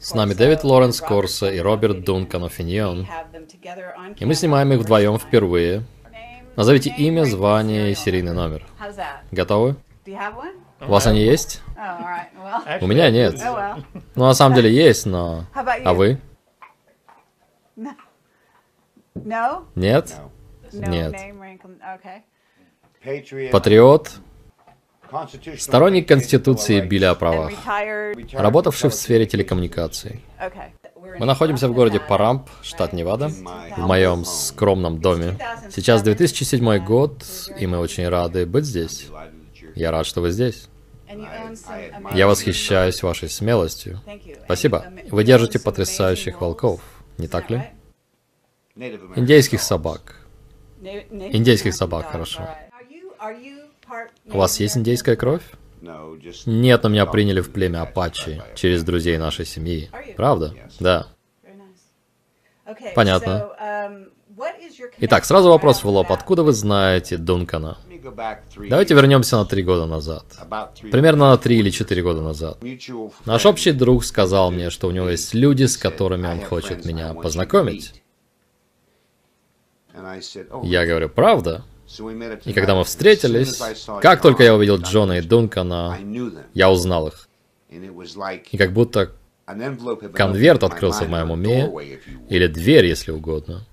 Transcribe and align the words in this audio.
С 0.00 0.14
нами 0.14 0.34
Дэвид 0.34 0.64
Лоренс 0.64 1.00
Корса 1.00 1.48
и 1.48 1.60
Роберт 1.60 2.04
Дункан 2.04 2.42
Офиньон. 2.42 3.06
И 4.18 4.24
мы 4.24 4.34
снимаем 4.34 4.72
их 4.72 4.80
вдвоем 4.80 5.16
впервые. 5.18 5.84
Назовите 6.56 6.92
имя, 6.98 7.24
звание 7.24 7.92
и 7.92 7.94
серийный 7.94 8.32
номер. 8.32 8.66
Готовы? 9.30 9.76
У 10.80 10.90
вас 10.90 11.06
они 11.06 11.20
есть? 11.20 11.62
У 12.80 12.86
меня 12.88 13.10
нет. 13.10 13.40
Ну, 14.16 14.24
на 14.24 14.34
самом 14.34 14.56
деле 14.56 14.72
есть, 14.74 15.06
но... 15.06 15.44
А 15.54 15.94
вы? 15.94 16.20
Нет? 19.76 20.14
Нет. 20.72 21.14
Патриот, 23.52 24.10
сторонник 25.58 26.08
Конституции 26.08 26.80
Билли 26.80 27.04
о 27.04 27.14
правах, 27.14 27.52
работавший 28.32 28.90
в 28.90 28.94
сфере 28.94 29.26
телекоммуникаций. 29.26 30.22
Мы 31.18 31.24
находимся 31.24 31.68
в 31.68 31.72
городе 31.72 32.00
Парамп, 32.00 32.48
штат 32.62 32.92
Невада, 32.92 33.28
в 33.28 33.78
моем 33.78 34.24
скромном 34.24 35.00
доме. 35.00 35.38
Сейчас 35.70 36.02
2007 36.02 36.78
год, 36.84 37.24
и 37.58 37.66
мы 37.66 37.78
очень 37.78 38.08
рады 38.08 38.44
быть 38.46 38.64
здесь. 38.64 39.06
Я 39.74 39.90
рад, 39.90 40.06
что 40.06 40.20
вы 40.20 40.30
здесь. 40.30 40.68
Я 42.12 42.26
восхищаюсь 42.26 43.02
вашей 43.02 43.28
смелостью. 43.28 44.00
Спасибо. 44.44 44.86
Вы 45.10 45.24
держите 45.24 45.58
потрясающих 45.58 46.40
волков, 46.40 46.80
не 47.18 47.28
так 47.28 47.50
ли? 47.50 47.62
Индейских 48.74 49.62
собак. 49.62 50.26
Индейских 50.80 51.74
собак, 51.74 52.10
хорошо. 52.10 52.48
У 54.26 54.38
вас 54.38 54.60
есть 54.60 54.76
индейская 54.76 55.16
кровь? 55.16 55.42
Нет, 56.46 56.82
но 56.82 56.88
меня 56.88 57.06
приняли 57.06 57.40
в 57.40 57.50
племя 57.50 57.82
Апачи 57.82 58.42
через 58.54 58.82
друзей 58.82 59.18
нашей 59.18 59.44
семьи. 59.44 59.90
Правда? 60.16 60.54
Да. 60.80 61.06
Понятно. 62.94 63.50
Итак, 64.98 65.24
сразу 65.24 65.48
вопрос 65.48 65.82
в 65.82 65.88
лоб. 65.88 66.10
Откуда 66.12 66.42
вы 66.42 66.52
знаете 66.52 67.16
Дункана? 67.16 67.78
Давайте 68.68 68.94
вернемся 68.94 69.36
на 69.36 69.44
три 69.44 69.62
года 69.62 69.86
назад. 69.86 70.24
Примерно 70.92 71.30
на 71.30 71.38
три 71.38 71.58
или 71.58 71.70
четыре 71.70 72.02
года 72.02 72.20
назад. 72.22 72.58
Наш 73.24 73.46
общий 73.46 73.72
друг 73.72 74.04
сказал 74.04 74.50
мне, 74.50 74.70
что 74.70 74.88
у 74.88 74.90
него 74.90 75.08
есть 75.08 75.34
люди, 75.34 75.64
с 75.64 75.76
которыми 75.76 76.26
он 76.26 76.40
хочет 76.42 76.84
меня 76.84 77.14
познакомить. 77.14 78.02
Я 80.62 80.86
говорю, 80.86 81.08
правда? 81.08 81.64
И 82.44 82.52
когда 82.52 82.74
мы 82.74 82.84
встретились, 82.84 83.60
как 84.00 84.22
только 84.22 84.42
я 84.42 84.54
увидел 84.54 84.78
Джона 84.78 85.18
и 85.18 85.20
Дункана, 85.22 85.98
я 86.54 86.70
узнал 86.70 87.08
их. 87.08 87.28
И 87.68 88.56
как 88.56 88.72
будто 88.72 89.12
конверт 90.14 90.64
открылся 90.64 91.04
в 91.04 91.08
моем 91.08 91.30
уме, 91.30 91.70
или 92.28 92.46
дверь, 92.46 92.86
если 92.86 93.12
угодно. 93.12 93.64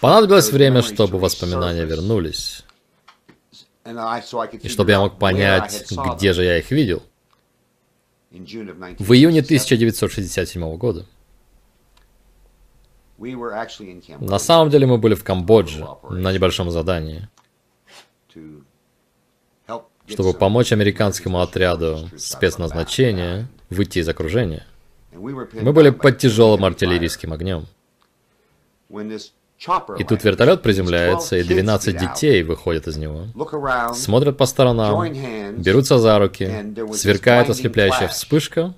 Понадобилось 0.00 0.50
время, 0.50 0.82
чтобы 0.82 1.18
воспоминания 1.18 1.84
вернулись. 1.84 2.64
И 4.62 4.68
чтобы 4.68 4.90
я 4.90 5.00
мог 5.00 5.18
понять, 5.18 5.86
где 6.16 6.32
же 6.32 6.44
я 6.44 6.58
их 6.58 6.70
видел. 6.70 7.02
В 8.30 9.12
июне 9.12 9.40
1967 9.40 10.76
года. 10.76 11.06
На 13.18 14.38
самом 14.38 14.70
деле 14.70 14.86
мы 14.86 14.98
были 14.98 15.14
в 15.14 15.24
Камбодже 15.24 15.86
на 16.10 16.32
небольшом 16.32 16.70
задании, 16.70 17.28
чтобы 20.06 20.34
помочь 20.34 20.72
американскому 20.72 21.40
отряду 21.40 22.08
спецназначения 22.16 23.48
выйти 23.70 24.00
из 24.00 24.08
окружения. 24.08 24.66
Мы 25.12 25.72
были 25.72 25.90
под 25.90 26.18
тяжелым 26.18 26.64
артиллерийским 26.64 27.32
огнем. 27.32 27.66
И 28.90 30.04
тут 30.04 30.24
вертолет 30.24 30.62
приземляется, 30.62 31.36
и 31.36 31.42
12 31.44 31.96
детей 31.96 32.42
выходят 32.42 32.86
из 32.88 32.96
него, 32.96 33.26
смотрят 33.94 34.36
по 34.36 34.46
сторонам, 34.46 35.12
берутся 35.56 35.98
за 35.98 36.18
руки, 36.18 36.50
сверкает 36.92 37.48
ослепляющая 37.48 38.08
вспышка, 38.08 38.74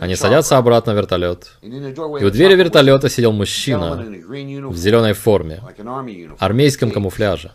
они 0.00 0.16
садятся 0.16 0.58
обратно 0.58 0.92
в 0.94 0.96
вертолет. 0.96 1.52
И 1.62 2.24
у 2.24 2.30
двери 2.30 2.54
вертолета 2.54 3.08
сидел 3.08 3.32
мужчина 3.32 3.96
в 3.96 4.76
зеленой 4.76 5.12
форме, 5.12 5.62
армейском 6.38 6.90
камуфляже. 6.90 7.52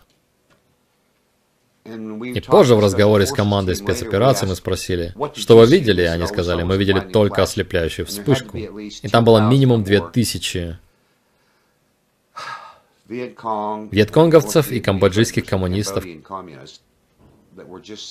И 1.84 2.40
позже 2.40 2.76
в 2.76 2.80
разговоре 2.80 3.26
с 3.26 3.32
командой 3.32 3.74
спецоперации 3.74 4.46
мы 4.46 4.54
спросили, 4.54 5.14
что 5.34 5.56
вы 5.56 5.66
видели? 5.66 6.02
Они 6.02 6.26
сказали, 6.26 6.62
мы 6.62 6.76
видели 6.76 7.00
только 7.00 7.42
ослепляющую 7.42 8.06
вспышку. 8.06 8.56
И 8.56 9.08
там 9.08 9.24
было 9.24 9.48
минимум 9.48 9.82
две 9.82 10.00
тысячи 10.00 10.78
вьетконговцев 13.08 14.70
и 14.70 14.80
камбоджийских 14.80 15.44
коммунистов, 15.44 16.04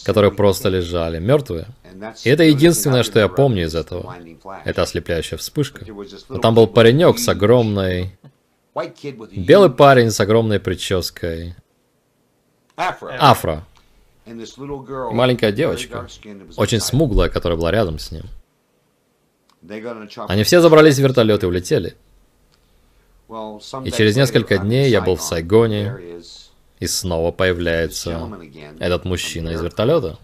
которые 0.03 0.31
просто 0.31 0.69
лежали 0.69 1.19
мертвые. 1.19 1.67
И 2.23 2.29
это 2.29 2.43
единственное, 2.43 3.03
что 3.03 3.19
я 3.19 3.27
помню 3.27 3.63
из 3.63 3.75
этого. 3.75 4.15
Это 4.65 4.83
ослепляющая 4.83 5.37
вспышка. 5.37 5.85
Но 6.29 6.39
там 6.39 6.55
был 6.55 6.67
паренек 6.67 7.19
с 7.19 7.27
огромной... 7.27 8.17
Белый 9.35 9.69
парень 9.69 10.11
с 10.11 10.19
огромной 10.19 10.59
прической. 10.59 11.55
Афро. 12.77 13.65
И 14.25 14.31
маленькая 15.11 15.51
девочка, 15.51 16.07
очень 16.55 16.79
смуглая, 16.79 17.29
которая 17.29 17.57
была 17.57 17.71
рядом 17.71 17.99
с 17.99 18.11
ним. 18.11 18.23
Они 20.27 20.43
все 20.43 20.61
забрались 20.61 20.95
в 20.95 20.99
вертолет 20.99 21.43
и 21.43 21.45
улетели. 21.45 21.95
И 23.83 23.91
через 23.91 24.15
несколько 24.15 24.57
дней 24.57 24.89
я 24.89 25.01
был 25.01 25.15
в 25.15 25.21
Сайгоне, 25.21 25.97
и 26.81 26.87
снова 26.87 27.31
появляется 27.31 28.29
этот 28.79 29.05
мужчина 29.05 29.49
из 29.49 29.61
вертолета. 29.61 30.17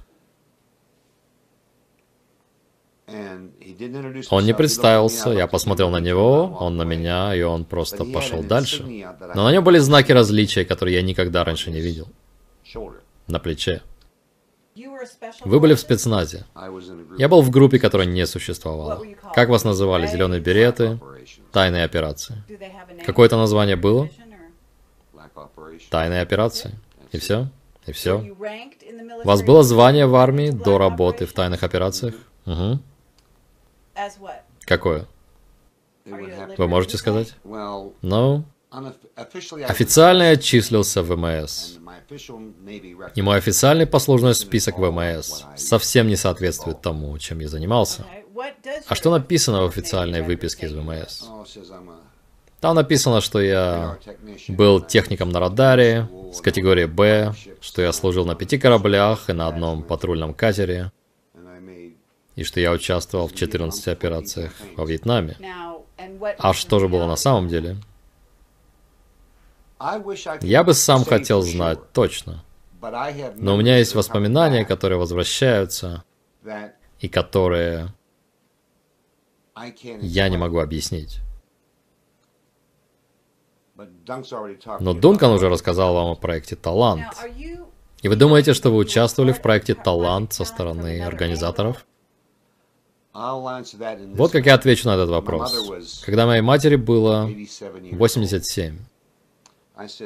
Он 4.32 4.44
не 4.44 4.54
представился, 4.54 5.30
я 5.30 5.48
посмотрел 5.48 5.92
на 5.92 6.00
него, 6.00 6.58
он 6.60 6.76
на 6.76 6.82
меня, 6.82 7.34
и 7.36 7.42
он 7.44 7.64
просто 7.64 8.04
пошел 8.04 8.44
дальше. 8.44 8.84
Но 9.36 9.44
на 9.44 9.52
нем 9.52 9.64
были 9.64 9.78
знаки 9.78 10.12
различия, 10.12 10.66
которые 10.66 10.96
я 10.96 11.04
никогда 11.04 11.46
раньше 11.46 11.70
не 11.70 11.80
видел. 11.80 12.08
На 13.28 13.40
плече. 13.40 13.82
Вы 15.46 15.60
были 15.60 15.76
в 15.76 15.80
спецназе. 15.80 16.46
Я 17.18 17.28
был 17.30 17.42
в 17.42 17.52
группе, 17.52 17.78
которая 17.78 18.08
не 18.08 18.26
существовала. 18.26 19.04
Как 19.34 19.50
вас 19.50 19.64
называли? 19.64 20.08
Зеленые 20.08 20.42
береты? 20.42 21.00
Тайные 21.52 21.84
операции. 21.84 22.44
Какое-то 23.06 23.38
название 23.38 23.76
было? 23.76 24.10
Тайные 25.90 26.22
операции. 26.22 26.72
И 27.12 27.20
все? 27.20 27.48
И 27.86 27.92
все? 27.92 28.18
У 29.24 29.28
вас 29.28 29.42
было 29.44 29.64
звание 29.64 30.06
в 30.06 30.16
армии 30.16 30.50
до 30.50 30.78
работы 30.78 31.26
в 31.26 31.34
тайных 31.34 31.64
операциях? 31.64 32.16
Угу. 32.46 32.80
Какое? 34.66 35.06
Вы 36.06 36.68
можете 36.68 36.98
сказать? 36.98 37.34
Ну, 37.44 38.44
официально 39.68 40.24
я 40.24 40.38
числился 40.38 41.02
в 41.02 41.08
ВМС. 41.08 41.78
И 43.16 43.22
мой 43.22 43.38
официальный 43.38 43.86
послужной 43.86 44.36
список 44.36 44.78
ВМС 44.78 45.44
совсем 45.56 46.08
не 46.08 46.16
соответствует 46.16 46.82
тому, 46.82 47.18
чем 47.18 47.40
я 47.40 47.50
занимался. 47.50 48.06
А 48.88 48.96
что 48.96 49.12
написано 49.12 49.64
в 49.64 49.68
официальной 49.68 50.22
выписке 50.22 50.68
из 50.68 50.74
ВМС? 50.74 51.24
Там 52.60 52.76
написано, 52.76 53.22
что 53.22 53.40
я 53.40 53.98
был 54.48 54.82
техником 54.82 55.30
на 55.30 55.40
радаре 55.40 56.10
с 56.34 56.42
категории 56.42 56.86
Б, 56.86 57.34
что 57.62 57.82
я 57.84 57.92
служил 57.94 58.26
на 58.26 58.36
пяти 58.36 58.58
кораблях 58.58 59.30
и 59.30 59.34
на 59.34 59.48
одном 59.48 59.84
патрульном 59.84 60.34
катере, 60.34 60.92
и 62.36 62.44
что 62.44 62.60
я 62.60 62.72
участвовал 62.72 63.28
в 63.28 63.36
14 63.36 63.88
операциях 63.90 64.54
во 64.76 64.86
Вьетнаме. 64.86 65.38
А 66.40 66.54
что 66.54 66.80
же 66.80 66.88
было 66.88 67.06
на 67.06 67.16
самом 67.16 67.48
деле? 67.48 67.78
Я 70.42 70.64
бы 70.64 70.74
сам 70.74 71.06
хотел 71.06 71.44
знать 71.44 71.92
точно. 71.94 72.44
Но 73.36 73.56
у 73.56 73.58
меня 73.58 73.78
есть 73.78 73.94
воспоминания, 73.94 74.66
которые 74.66 74.98
возвращаются, 74.98 76.04
и 77.00 77.08
которые 77.08 77.94
я 80.02 80.30
не 80.30 80.38
могу 80.38 80.60
объяснить. 80.60 81.20
Но 84.80 84.94
Дункан 84.94 85.32
уже 85.32 85.50
рассказал 85.50 85.94
вам 85.94 86.12
о 86.12 86.16
проекте 86.16 86.56
«Талант». 86.56 87.06
И 88.02 88.10
вы 88.10 88.16
думаете, 88.16 88.54
что 88.54 88.70
вы 88.70 88.78
участвовали 88.78 89.32
в 89.32 89.42
проекте 89.42 89.74
«Талант» 89.74 90.34
со 90.34 90.46
стороны 90.46 91.02
организаторов? 91.02 91.86
Вот 93.14 94.32
как 94.32 94.46
я 94.46 94.54
отвечу 94.54 94.88
на 94.88 94.94
этот 94.94 95.10
вопрос. 95.10 96.04
Когда 96.06 96.28
моей 96.28 96.42
матери 96.42 96.76
было 96.76 97.30
87, 97.92 98.78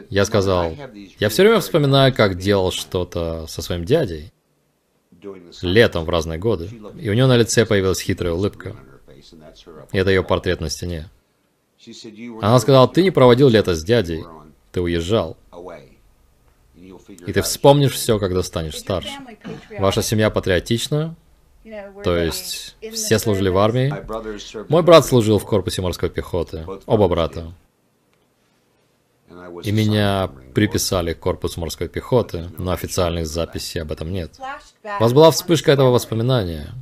я 0.09 0.25
сказал, 0.25 0.73
я 1.19 1.29
все 1.29 1.43
время 1.43 1.59
вспоминаю, 1.59 2.13
как 2.13 2.37
делал 2.37 2.71
что-то 2.71 3.47
со 3.47 3.61
своим 3.61 3.83
дядей. 3.85 4.31
летом 5.61 6.05
в 6.05 6.09
разные 6.09 6.39
годы, 6.39 6.69
и 6.99 7.09
у 7.09 7.13
нее 7.13 7.27
на 7.27 7.37
лице 7.37 7.65
появилась 7.65 8.01
хитрая 8.01 8.33
улыбка. 8.33 8.75
И 9.91 9.97
это 9.97 10.09
ее 10.09 10.23
портрет 10.23 10.61
на 10.61 10.69
стене. 10.69 11.09
Она 12.41 12.59
сказала, 12.59 12.87
ты 12.87 13.03
не 13.03 13.11
проводил 13.11 13.49
лето 13.49 13.75
с 13.75 13.83
дядей, 13.83 14.23
ты 14.71 14.81
уезжал. 14.81 15.37
И 17.27 17.33
ты 17.33 17.41
вспомнишь 17.41 17.93
все, 17.93 18.19
когда 18.19 18.43
станешь 18.43 18.77
старше. 18.77 19.11
Ваша 19.79 20.01
семья 20.01 20.29
патриотична, 20.29 21.15
то 22.03 22.17
есть 22.17 22.75
все 22.93 23.19
служили 23.19 23.49
в 23.49 23.57
армии. 23.57 23.93
Мой 24.69 24.83
брат 24.83 25.05
служил 25.05 25.39
в 25.39 25.45
корпусе 25.45 25.81
морской 25.81 26.09
пехоты, 26.09 26.65
оба 26.85 27.07
брата. 27.07 27.53
И 29.63 29.71
меня 29.71 30.29
приписали 30.53 31.13
к 31.13 31.19
корпусу 31.19 31.61
морской 31.61 31.87
пехоты, 31.87 32.49
но 32.57 32.71
официальных 32.71 33.27
записей 33.27 33.81
об 33.81 33.91
этом 33.91 34.11
нет. 34.11 34.39
У 34.83 35.03
вас 35.03 35.13
была 35.13 35.31
вспышка 35.31 35.71
этого 35.71 35.89
воспоминания, 35.89 36.73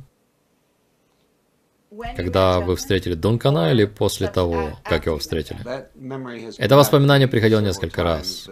когда 2.16 2.60
вы 2.60 2.76
встретили 2.76 3.14
Дункана 3.14 3.70
или 3.72 3.84
после 3.84 4.28
того, 4.28 4.78
как 4.84 5.06
его 5.06 5.18
встретили? 5.18 5.60
Это 6.58 6.76
воспоминание 6.76 7.28
приходило 7.28 7.60
несколько 7.60 8.02
раз. 8.02 8.48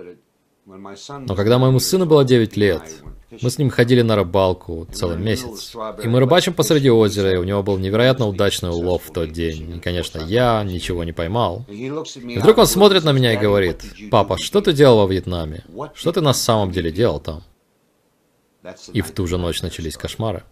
Но 0.67 1.35
когда 1.35 1.59
моему 1.59 1.79
сыну 1.81 2.07
было 2.07 2.25
9 2.25 2.57
лет, 2.57 2.83
мы 3.31 3.51
с 3.51 3.59
ним 3.59 3.71
ходили 3.71 4.03
на 4.03 4.17
рыбалку 4.17 4.87
целый 4.93 5.17
месяц. 5.17 5.75
И 6.03 6.09
мы 6.09 6.21
рыбачим 6.21 6.55
посреди 6.55 6.91
озера, 6.91 7.33
и 7.33 7.37
у 7.37 7.45
него 7.45 7.63
был 7.63 7.79
невероятно 7.79 8.27
удачный 8.27 8.71
улов 8.71 9.05
в 9.07 9.13
тот 9.13 9.33
день. 9.33 9.77
И, 9.77 9.81
конечно, 9.81 10.21
я 10.21 10.63
ничего 10.65 11.05
не 11.05 11.13
поймал. 11.13 11.65
И 11.69 11.91
вдруг 12.39 12.59
он 12.59 12.67
смотрит 12.67 13.05
на 13.05 13.13
меня 13.13 13.35
и 13.35 13.37
говорит, 13.37 13.83
«Папа, 14.11 14.39
что 14.39 14.61
ты 14.61 14.73
делал 14.73 14.99
во 14.99 15.13
Вьетнаме? 15.13 15.65
Что 15.95 16.13
ты 16.13 16.21
на 16.21 16.33
самом 16.33 16.71
деле 16.71 16.91
делал 16.91 17.21
там?» 17.21 17.43
И 18.93 19.01
в 19.01 19.11
ту 19.11 19.27
же 19.27 19.39
ночь 19.39 19.63
начались 19.63 19.97
кошмары. 19.97 20.43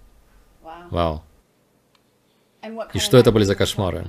Вау. 0.90 1.22
И 2.94 2.98
что 2.98 3.16
это 3.16 3.32
были 3.32 3.44
за 3.44 3.54
кошмары? 3.54 4.06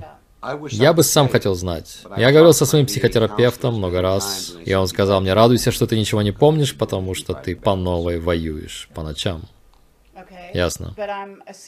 Я 0.70 0.92
бы 0.92 1.02
сам 1.02 1.28
хотел 1.28 1.54
знать. 1.54 2.02
Я 2.16 2.30
говорил 2.30 2.52
со 2.52 2.64
своим 2.64 2.86
психотерапевтом 2.86 3.74
много 3.74 4.00
раз, 4.00 4.54
и 4.64 4.72
он 4.72 4.86
сказал 4.86 5.20
мне, 5.20 5.34
радуйся, 5.34 5.72
что 5.72 5.86
ты 5.86 5.98
ничего 5.98 6.22
не 6.22 6.32
помнишь, 6.32 6.76
потому 6.76 7.14
что 7.14 7.34
ты 7.34 7.56
по 7.56 7.74
новой 7.74 8.20
воюешь 8.20 8.88
по 8.94 9.02
ночам. 9.02 9.42
Ясно. 10.54 10.94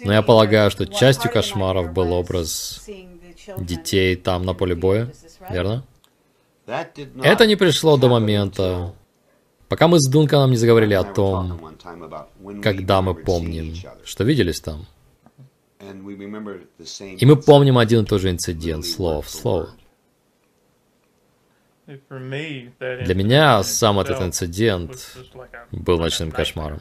Но 0.05 0.13
я 0.13 0.23
полагаю, 0.23 0.71
что 0.71 0.87
частью 0.87 1.31
кошмаров 1.31 1.93
был 1.93 2.13
образ 2.13 2.83
детей 3.59 4.17
там 4.17 4.45
на 4.45 4.55
поле 4.55 4.75
боя, 4.75 5.13
верно? 5.51 5.85
Это 6.67 7.47
не 7.47 7.57
пришло 7.57 7.97
до 7.97 8.09
момента, 8.09 8.95
пока 9.69 9.89
мы 9.89 9.99
с 9.99 10.09
Дунканом 10.09 10.51
не 10.53 10.57
заговорили 10.57 10.95
о 10.95 11.03
том, 11.03 11.61
когда 12.63 13.03
мы 13.03 13.15
помним, 13.15 13.75
что 14.05 14.23
виделись 14.23 14.61
там. 14.61 14.87
И 15.81 17.27
мы 17.27 17.37
помним 17.37 17.79
один 17.79 18.03
и 18.03 18.07
тот 18.07 18.21
же 18.21 18.31
инцидент, 18.31 18.85
слово 18.85 19.23
в 19.23 19.31
слово. 19.31 19.71
Для 21.87 23.15
меня 23.15 23.63
сам 23.63 23.99
этот 23.99 24.21
инцидент 24.21 25.17
был 25.73 25.99
ночным 25.99 26.31
кошмаром. 26.31 26.81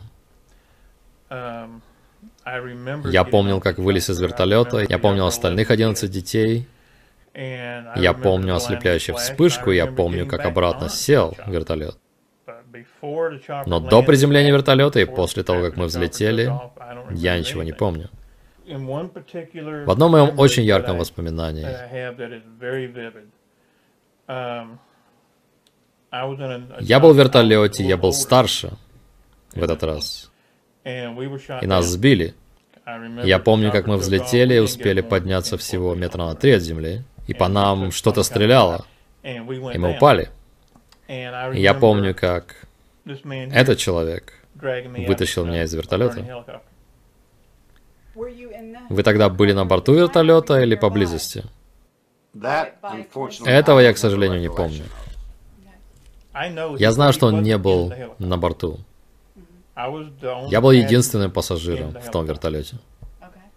Um, 1.30 1.82
я 3.12 3.24
помнил, 3.24 3.60
как 3.60 3.78
вылез 3.78 4.10
из 4.10 4.20
вертолета, 4.20 4.86
я 4.88 4.98
помнил 4.98 5.28
остальных 5.28 5.72
11 5.72 6.10
детей, 6.10 6.68
я 7.34 8.14
помню 8.22 8.56
ослепляющую 8.56 9.16
вспышку, 9.16 9.72
я 9.72 9.88
помню, 9.88 10.28
как 10.28 10.46
обратно 10.46 10.90
сел 10.90 11.36
вертолет. 11.46 11.98
Но 13.66 13.80
до 13.80 14.04
приземления 14.04 14.52
вертолета 14.52 15.00
и 15.00 15.06
после 15.06 15.44
того, 15.44 15.62
как 15.62 15.78
мы 15.78 15.86
взлетели, 15.86 16.52
я 17.12 17.38
ничего 17.38 17.64
не 17.64 17.72
помню. 17.72 18.10
В 19.86 19.92
одном 19.92 20.12
моем 20.12 20.40
очень 20.40 20.64
ярком 20.64 20.98
воспоминании. 20.98 21.68
Um, 24.28 24.78
я 26.82 27.00
был 27.00 27.14
в 27.14 27.18
вертолете, 27.18 27.84
я 27.84 27.98
был 27.98 28.14
старше 28.14 28.72
в 29.54 29.64
этот 29.64 29.84
раз. 29.84 30.32
И 30.86 31.68
нас 31.68 31.86
сбили. 31.86 32.36
Я 33.24 33.40
помню, 33.40 33.72
как 33.72 33.86
мы 33.88 33.98
взлетели 33.98 34.56
и 34.56 34.60
успели 34.60 35.02
подняться 35.02 35.58
всего 35.58 35.94
метра 35.96 36.26
на 36.26 36.36
три 36.36 36.52
от 36.52 36.62
земли. 36.62 37.04
И 37.28 37.34
по 37.34 37.48
нам 37.48 37.92
что-то 37.92 38.24
стреляло. 38.24 38.86
И 39.24 39.40
мы 39.40 39.96
упали. 39.96 40.30
И 41.08 41.62
я 41.62 41.74
помню, 41.74 42.16
как 42.16 42.68
этот 43.06 43.78
человек 43.78 44.34
вытащил 44.56 45.46
меня 45.46 45.64
из 45.64 45.74
вертолета. 45.74 46.62
Вы 48.90 49.04
тогда 49.04 49.30
были 49.30 49.54
на 49.54 49.66
борту 49.66 49.94
вертолета 49.94 50.62
или 50.62 50.76
поблизости? 50.76 51.44
Этого 53.46 53.80
я, 53.80 53.94
к 53.94 53.98
сожалению, 53.98 54.40
не 54.40 54.50
помню. 54.50 54.84
Я 56.78 56.92
знаю, 56.92 57.14
что 57.14 57.28
он 57.28 57.42
не 57.42 57.58
был 57.58 57.94
на 58.20 58.38
борту. 58.38 58.80
Я 60.50 60.62
был 60.62 60.72
единственным 60.72 61.32
пассажиром 61.32 61.92
в 61.92 62.12
том 62.12 62.26
вертолете. 62.26 62.78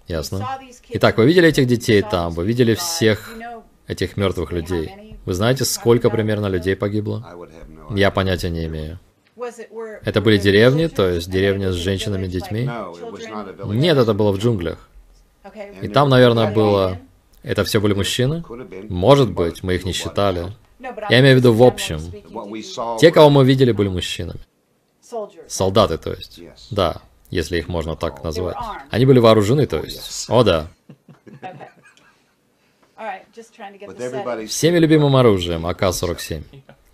Ясно. 0.09 0.47
Итак, 0.91 1.19
вы 1.19 1.27
видели 1.27 1.49
этих 1.49 1.67
детей 1.67 2.03
там, 2.03 2.33
вы 2.33 2.45
видели 2.45 2.75
всех 2.75 3.35
этих 3.87 4.17
мертвых 4.17 4.53
людей. 4.53 5.17
Вы 5.25 5.35
знаете, 5.35 5.65
сколько 5.65 6.11
примерно 6.11 6.47
людей 6.47 6.77
погибло? 6.77 7.25
Я 7.91 8.11
понятия 8.11 8.51
не 8.51 8.67
имею. 8.67 8.99
Это 10.05 10.21
были 10.21 10.39
деревни, 10.39 10.87
то 10.87 11.09
есть 11.09 11.31
деревни 11.31 11.67
с 11.67 11.75
женщинами 11.75 12.27
и 12.27 12.29
детьми? 12.29 12.71
Нет, 13.65 13.99
это 13.99 14.15
было 14.15 14.33
в 14.33 14.39
джунглях. 14.39 14.89
И 15.81 15.89
там, 15.89 16.09
наверное, 16.09 16.53
было... 16.53 16.99
Это 17.43 17.65
все 17.65 17.81
были 17.81 17.95
мужчины? 17.95 18.45
Может 18.89 19.33
быть, 19.33 19.63
мы 19.63 19.75
их 19.75 19.85
не 19.85 19.93
считали. 19.93 20.53
Я 21.11 21.21
имею 21.21 21.35
в 21.37 21.39
виду 21.39 21.53
в 21.53 21.63
общем. 21.63 22.01
Те, 22.99 23.11
кого 23.11 23.31
мы 23.31 23.45
видели, 23.45 23.73
были 23.73 23.89
мужчинами. 23.89 24.41
Солдаты, 25.47 25.99
то 25.99 26.13
есть. 26.13 26.41
Да, 26.71 27.03
если 27.31 27.59
их 27.59 27.69
можно 27.69 27.97
так 27.97 28.23
назвать. 28.25 28.57
Они 28.91 29.07
были 29.07 29.19
вооружены, 29.19 29.67
то 29.67 29.79
есть. 29.79 30.27
О, 30.29 30.43
да. 30.43 30.69
Всеми 34.47 34.79
любимым 34.79 35.17
оружием 35.17 35.67
АК-47. 35.67 36.43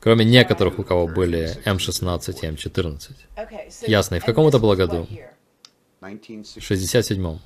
Кроме 0.09 0.25
некоторых, 0.25 0.79
у 0.79 0.85
кого 0.85 1.07
были 1.07 1.63
М16 1.67 2.39
и 2.41 2.47
М14. 2.47 3.11
Ясно. 3.87 4.15
И 4.15 4.21
в 4.21 4.25
каком 4.25 4.47
это 4.47 4.59
было 4.59 4.75
году? 4.75 5.07
В 6.01 6.07
67-м. 6.07 7.39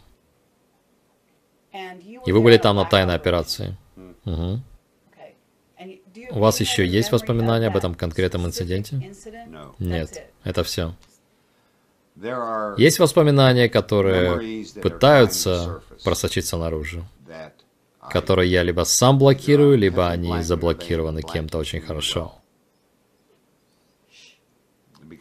И 2.25 2.31
вы 2.31 2.41
были 2.41 2.59
там 2.59 2.77
на 2.77 2.85
тайной 2.85 3.17
операции. 3.17 3.77
Угу. 4.25 4.61
У 6.31 6.39
вас 6.39 6.61
еще 6.61 6.87
есть 6.87 7.11
воспоминания 7.11 7.67
об 7.67 7.77
этом 7.77 7.97
конкретном 7.97 8.47
инциденте? 8.47 9.13
Нет, 9.81 10.31
это 10.45 10.63
все. 10.63 10.95
Есть 12.77 13.01
воспоминания, 13.01 13.69
которые 13.69 14.67
пытаются 14.81 15.83
просочиться 16.05 16.57
наружу, 16.59 17.05
которые 18.09 18.53
я 18.53 18.63
либо 18.63 18.85
сам 18.85 19.19
блокирую, 19.19 19.77
либо 19.77 20.09
они 20.09 20.43
заблокированы 20.43 21.23
кем-то 21.23 21.59
очень 21.59 21.81
хорошо. 21.81 22.39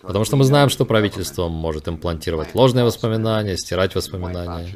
Потому 0.01 0.25
что 0.25 0.35
мы 0.35 0.43
знаем, 0.43 0.69
что 0.69 0.85
правительство 0.85 1.47
может 1.47 1.87
имплантировать 1.87 2.55
ложные 2.55 2.85
воспоминания, 2.85 3.57
стирать 3.57 3.95
воспоминания 3.95 4.75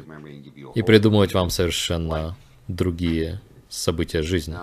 и 0.74 0.82
придумывать 0.82 1.34
вам 1.34 1.50
совершенно 1.50 2.36
другие 2.68 3.40
события 3.68 4.22
жизни. 4.22 4.56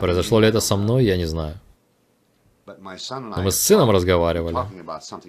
Произошло 0.00 0.40
ли 0.40 0.48
это 0.48 0.60
со 0.60 0.76
мной, 0.76 1.04
я 1.04 1.16
не 1.16 1.26
знаю. 1.26 1.60
Но 2.66 3.42
мы 3.42 3.50
с 3.50 3.60
сыном 3.60 3.90
разговаривали 3.90 4.56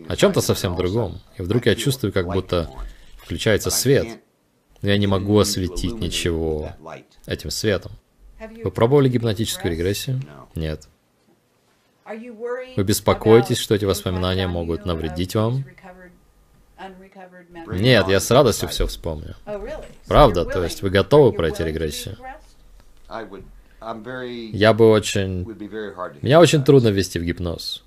о 0.07 0.15
чем-то 0.15 0.41
совсем 0.41 0.75
другом. 0.75 1.19
И 1.37 1.41
вдруг 1.41 1.65
я 1.65 1.75
чувствую, 1.75 2.13
как 2.13 2.27
будто 2.27 2.69
включается 3.17 3.69
свет. 3.71 4.19
Но 4.81 4.89
я 4.89 4.97
не 4.97 5.07
могу 5.07 5.37
осветить 5.37 5.93
ничего 5.99 6.71
этим 7.25 7.51
светом. 7.51 7.91
Вы 8.63 8.71
пробовали 8.71 9.09
гипнотическую 9.09 9.71
регрессию? 9.71 10.21
Нет. 10.55 10.87
Вы 12.75 12.83
беспокоитесь, 12.83 13.57
что 13.57 13.75
эти 13.75 13.85
воспоминания 13.85 14.47
могут 14.47 14.85
навредить 14.85 15.35
вам? 15.35 15.63
Нет, 17.67 18.07
я 18.07 18.19
с 18.19 18.31
радостью 18.31 18.69
все 18.69 18.87
вспомню. 18.87 19.35
Правда, 20.07 20.45
то 20.45 20.63
есть 20.63 20.81
вы 20.81 20.89
готовы 20.89 21.31
пройти 21.33 21.63
регрессию? 21.63 22.17
Я 24.53 24.73
бы 24.73 24.89
очень... 24.89 25.45
Меня 26.21 26.39
очень 26.39 26.63
трудно 26.63 26.89
ввести 26.89 27.19
в 27.19 27.23
гипноз. 27.23 27.83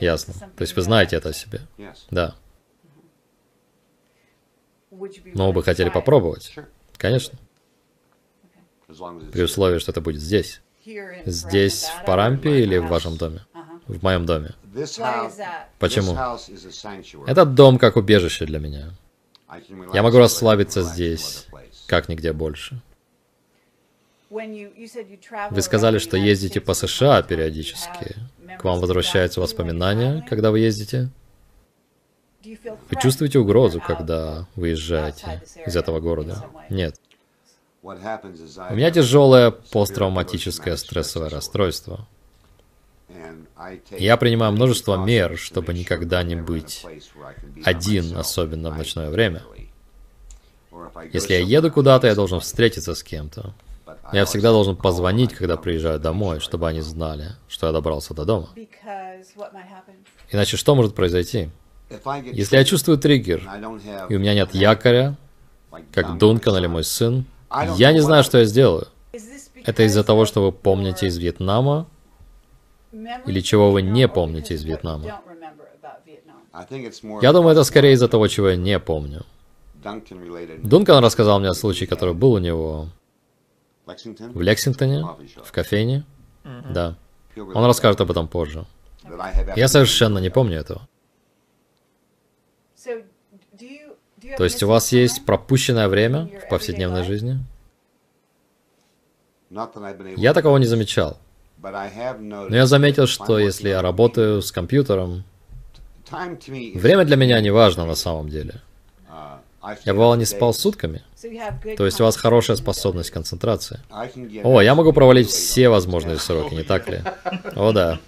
Ясно. 0.00 0.34
То 0.56 0.62
есть 0.62 0.74
вы 0.74 0.82
знаете 0.82 1.16
это 1.16 1.30
о 1.30 1.32
себе? 1.32 1.60
Да. 2.10 2.34
Но 4.90 5.46
вы 5.46 5.52
бы 5.52 5.62
хотели 5.62 5.88
попробовать? 5.88 6.54
Конечно. 6.96 7.38
При 9.32 9.42
условии, 9.42 9.78
что 9.78 9.92
это 9.92 10.00
будет 10.00 10.20
здесь. 10.20 10.60
Здесь, 11.26 11.84
в 11.84 12.04
Парампе 12.04 12.60
или 12.60 12.78
в 12.78 12.88
вашем 12.88 13.16
доме? 13.16 13.40
В 13.86 14.02
моем 14.02 14.26
доме. 14.26 14.54
Почему? 15.78 16.16
Этот 17.26 17.54
дом 17.54 17.78
как 17.78 17.96
убежище 17.96 18.46
для 18.46 18.58
меня. 18.58 18.90
Я 19.92 20.02
могу 20.02 20.18
расслабиться 20.18 20.82
здесь, 20.82 21.46
как 21.86 22.08
нигде 22.08 22.32
больше. 22.32 22.80
Вы 24.30 25.62
сказали, 25.62 25.98
что 25.98 26.16
ездите 26.16 26.60
по 26.60 26.74
США 26.74 27.22
периодически. 27.22 28.16
К 28.58 28.64
вам 28.64 28.78
возвращаются 28.80 29.40
воспоминания, 29.40 30.24
когда 30.28 30.50
вы 30.52 30.60
ездите? 30.60 31.10
Вы 32.44 33.00
чувствуете 33.00 33.38
угрозу, 33.38 33.82
когда 33.84 34.46
выезжаете 34.54 35.42
из 35.66 35.76
этого 35.76 36.00
города? 36.00 36.44
Нет. 36.70 36.96
У 37.82 38.74
меня 38.74 38.90
тяжелое 38.90 39.50
посттравматическое 39.50 40.76
стрессовое 40.76 41.30
расстройство. 41.30 42.06
Я 43.90 44.16
принимаю 44.16 44.52
множество 44.52 45.02
мер, 45.02 45.38
чтобы 45.38 45.72
никогда 45.72 46.22
не 46.22 46.36
быть 46.36 46.84
один, 47.64 48.16
особенно 48.16 48.70
в 48.70 48.76
ночное 48.76 49.10
время. 49.10 49.42
Если 51.12 51.34
я 51.34 51.40
еду 51.40 51.70
куда-то, 51.70 52.06
я 52.06 52.14
должен 52.14 52.40
встретиться 52.40 52.94
с 52.94 53.02
кем-то. 53.02 53.54
Я 54.12 54.24
всегда 54.24 54.50
должен 54.50 54.76
позвонить, 54.76 55.32
когда 55.34 55.56
приезжаю 55.56 55.98
домой, 55.98 56.40
чтобы 56.40 56.68
они 56.68 56.80
знали, 56.80 57.36
что 57.48 57.66
я 57.66 57.72
добрался 57.72 58.12
до 58.14 58.24
дома. 58.24 58.48
Иначе 60.30 60.56
что 60.56 60.74
может 60.74 60.94
произойти? 60.94 61.48
Если 62.24 62.56
я 62.56 62.64
чувствую 62.64 62.98
триггер, 62.98 63.48
и 64.08 64.14
у 64.14 64.18
меня 64.18 64.34
нет 64.34 64.54
якоря, 64.54 65.16
как 65.92 66.18
Дункан 66.18 66.56
или 66.56 66.66
мой 66.66 66.84
сын, 66.84 67.24
я 67.76 67.92
не 67.92 68.00
знаю, 68.00 68.24
что 68.24 68.38
я 68.38 68.44
сделаю. 68.44 68.88
Это 69.64 69.82
из-за 69.82 70.04
того, 70.04 70.24
что 70.24 70.42
вы 70.42 70.52
помните 70.52 71.06
из 71.06 71.18
Вьетнама, 71.18 71.86
или 73.26 73.40
чего 73.40 73.70
вы 73.70 73.82
не 73.82 74.08
помните 74.08 74.54
из 74.54 74.64
Вьетнама? 74.64 75.20
Я 77.22 77.32
думаю, 77.32 77.52
это 77.52 77.64
скорее 77.64 77.92
из-за 77.92 78.08
того, 78.08 78.28
чего 78.28 78.50
я 78.50 78.56
не 78.56 78.78
помню. 78.78 79.24
Дункан 80.62 81.02
рассказал 81.02 81.40
мне 81.40 81.48
о 81.48 81.54
случае, 81.54 81.86
который 81.88 82.14
был 82.14 82.32
у 82.32 82.38
него 82.38 82.88
в 83.86 84.40
Лексингтоне, 84.40 85.04
в 85.42 85.52
кофейне. 85.52 86.04
Да. 86.44 86.96
Он 87.36 87.64
расскажет 87.64 88.00
об 88.00 88.10
этом 88.10 88.28
позже. 88.28 88.66
Я 89.56 89.68
совершенно 89.68 90.18
не 90.18 90.30
помню 90.30 90.58
этого. 90.58 90.82
То 94.36 94.44
есть 94.44 94.62
у 94.62 94.68
вас 94.68 94.92
есть 94.92 95.24
пропущенное 95.24 95.88
время 95.88 96.28
в 96.44 96.48
повседневной 96.48 97.04
жизни? 97.04 97.38
Я 100.16 100.34
такого 100.34 100.58
не 100.58 100.66
замечал. 100.66 101.18
Но 101.62 102.54
я 102.56 102.66
заметил, 102.66 103.06
что 103.06 103.38
если 103.38 103.68
я 103.68 103.82
работаю 103.82 104.42
с 104.42 104.52
компьютером, 104.52 105.24
время 106.10 107.04
для 107.04 107.16
меня 107.16 107.40
не 107.40 107.50
важно 107.50 107.84
на 107.84 107.94
самом 107.94 108.28
деле. 108.28 108.60
Я 109.84 109.92
бывало 109.92 110.14
не 110.14 110.24
спал 110.24 110.54
сутками. 110.54 111.02
То 111.76 111.84
есть 111.84 112.00
у 112.00 112.04
вас 112.04 112.16
хорошая 112.16 112.56
способность 112.56 113.10
концентрации. 113.10 113.80
О, 114.42 114.60
я 114.62 114.74
могу 114.74 114.92
провалить 114.92 115.28
все 115.28 115.68
возможные 115.68 116.18
сроки, 116.18 116.54
не 116.54 116.62
так 116.62 116.88
ли? 116.88 117.02
О, 117.54 117.72
да. 117.72 117.98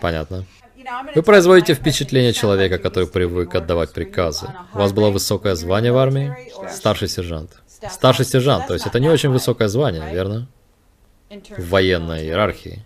Понятно. 0.00 0.44
Вы 1.14 1.22
производите 1.22 1.74
впечатление 1.74 2.32
человека, 2.32 2.78
который 2.78 3.08
привык 3.08 3.54
отдавать 3.54 3.92
приказы. 3.92 4.48
У 4.74 4.78
вас 4.78 4.92
было 4.92 5.10
высокое 5.10 5.54
звание 5.54 5.92
в 5.92 5.98
армии? 5.98 6.34
Старший 6.70 7.08
сержант. 7.08 7.60
Старший 7.90 8.24
сержант, 8.24 8.66
то 8.66 8.74
есть 8.74 8.86
это 8.86 8.98
не 9.00 9.08
очень 9.08 9.30
высокое 9.30 9.68
звание, 9.68 10.12
верно? 10.12 10.48
В 11.30 11.68
военной 11.68 12.24
иерархии. 12.24 12.84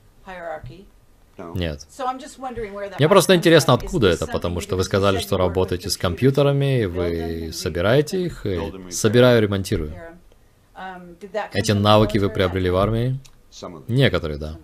Нет. 1.55 1.87
Мне 2.99 3.09
просто 3.09 3.35
интересно, 3.35 3.75
откуда 3.75 4.09
это, 4.09 4.27
потому 4.27 4.61
что 4.61 4.77
вы 4.77 4.85
сказали, 4.85 5.19
что 5.19 5.37
работаете 5.37 5.89
с 5.91 5.97
компьютерами, 5.97 6.83
и 6.83 6.87
вы 6.87 7.53
собираете 7.53 8.23
их, 8.23 8.47
и 8.47 8.91
собираю, 8.91 9.43
ремонтирую. 9.43 9.95
Эти 11.53 11.73
навыки 11.73 12.19
вы 12.19 12.29
приобрели 12.29 12.71
в 12.71 12.77
армии? 12.77 13.19
Некоторые, 13.89 14.39
да. 14.39 14.59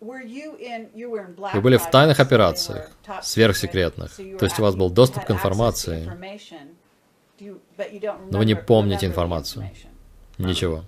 Вы 0.00 1.60
были 1.60 1.76
в 1.78 1.90
тайных 1.90 2.20
операциях, 2.20 2.90
сверхсекретных, 3.22 4.14
то 4.16 4.44
есть 4.44 4.58
у 4.58 4.62
вас 4.62 4.74
был 4.74 4.90
доступ 4.90 5.24
к 5.24 5.30
информации, 5.30 6.10
но 7.40 8.38
вы 8.38 8.44
не 8.44 8.54
помните 8.54 9.06
информацию. 9.06 9.70
Ничего. 10.38 10.84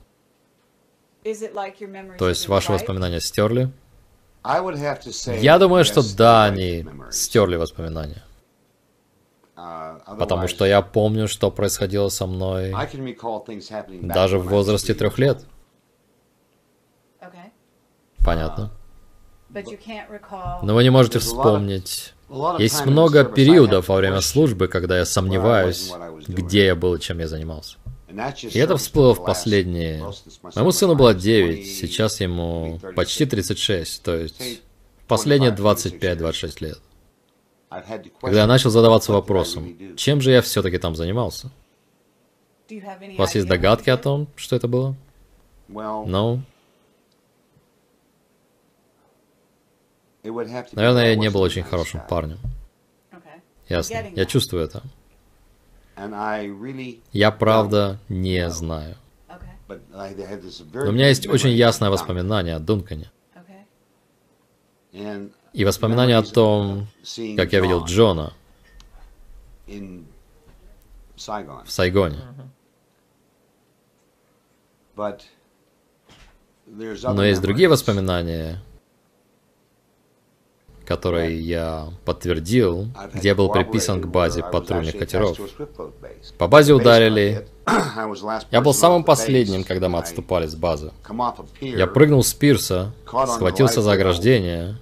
То 2.18 2.28
есть 2.28 2.48
ваши 2.48 2.72
воспоминания 2.72 3.20
стерли? 3.20 3.70
Я 5.40 5.58
думаю, 5.58 5.84
что 5.84 6.02
да, 6.16 6.44
они 6.44 6.86
стерли 7.10 7.56
воспоминания. 7.56 8.22
Uh, 9.56 10.16
Потому 10.16 10.46
что 10.46 10.64
я 10.64 10.82
помню, 10.82 11.26
что 11.26 11.50
происходило 11.50 12.10
со 12.10 12.26
мной 12.28 12.72
даже 14.02 14.38
в 14.38 14.46
возрасте 14.46 14.94
трех 14.94 15.18
лет. 15.18 15.44
Понятно. 18.24 18.70
Но 19.50 20.74
вы 20.74 20.82
не 20.82 20.90
можете 20.90 21.18
вспомнить. 21.18 22.14
Есть 22.58 22.84
много 22.84 23.24
периодов 23.24 23.88
во 23.88 23.96
время 23.96 24.20
службы, 24.20 24.68
когда 24.68 24.98
я 24.98 25.04
сомневаюсь, 25.04 25.92
где 26.26 26.66
я 26.66 26.74
был 26.74 26.94
и 26.94 27.00
чем 27.00 27.18
я 27.20 27.28
занимался. 27.28 27.78
И 28.42 28.58
это 28.58 28.76
всплыло 28.76 29.14
в 29.14 29.24
последние... 29.24 30.02
Моему 30.54 30.72
сыну 30.72 30.94
было 30.94 31.14
9, 31.14 31.66
сейчас 31.66 32.20
ему 32.20 32.80
почти 32.96 33.26
36, 33.26 34.02
то 34.02 34.16
есть 34.16 34.62
последние 35.06 35.52
25-26 35.52 36.56
лет. 36.60 36.78
Когда 38.20 38.40
я 38.40 38.46
начал 38.46 38.70
задаваться 38.70 39.12
вопросом, 39.12 39.76
чем 39.96 40.20
же 40.20 40.30
я 40.30 40.40
все-таки 40.42 40.78
там 40.78 40.94
занимался? 40.96 41.50
У 42.70 43.18
вас 43.18 43.34
есть 43.34 43.46
догадки 43.46 43.90
о 43.90 43.96
том, 43.96 44.28
что 44.36 44.56
это 44.56 44.68
было? 44.68 44.94
Ну, 45.68 46.42
наверное, 50.72 51.10
я 51.10 51.16
не 51.16 51.30
был 51.30 51.40
очень 51.40 51.62
хорошим 51.62 52.00
парнем. 52.08 52.38
Ясно, 53.68 53.96
я 54.14 54.24
чувствую 54.24 54.64
это. 54.64 54.82
Я 57.12 57.30
правда 57.32 57.98
не 58.08 58.48
знаю. 58.50 58.96
Но 59.68 60.88
у 60.88 60.92
меня 60.92 61.08
есть 61.08 61.26
очень 61.26 61.50
ясное 61.50 61.90
воспоминание 61.90 62.56
о 62.56 62.60
Дункане. 62.60 63.10
И 65.52 65.64
воспоминание 65.64 66.16
о 66.16 66.22
том, 66.22 66.86
как 67.36 67.52
я 67.52 67.60
видел 67.60 67.84
Джона 67.84 68.32
в 71.16 71.70
Сайгоне. 71.70 72.18
Но 76.66 77.24
есть 77.24 77.40
другие 77.40 77.68
воспоминания, 77.68 78.62
которые 80.88 81.38
я 81.38 81.90
подтвердил, 82.06 82.86
где 83.12 83.34
был 83.34 83.50
приписан 83.50 84.00
к 84.00 84.06
базе 84.06 84.42
патрульных 84.42 84.98
катеров. 84.98 85.36
По 86.38 86.48
базе 86.48 86.72
ударили. 86.72 87.46
Я 88.50 88.62
был 88.62 88.72
самым 88.72 89.04
последним, 89.04 89.62
когда 89.62 89.90
мы 89.90 89.98
отступали 89.98 90.46
с 90.46 90.54
базы. 90.54 90.90
Я 91.60 91.86
прыгнул 91.86 92.24
с 92.24 92.32
пирса, 92.32 92.94
схватился 93.06 93.82
за 93.82 93.92
ограждение, 93.92 94.78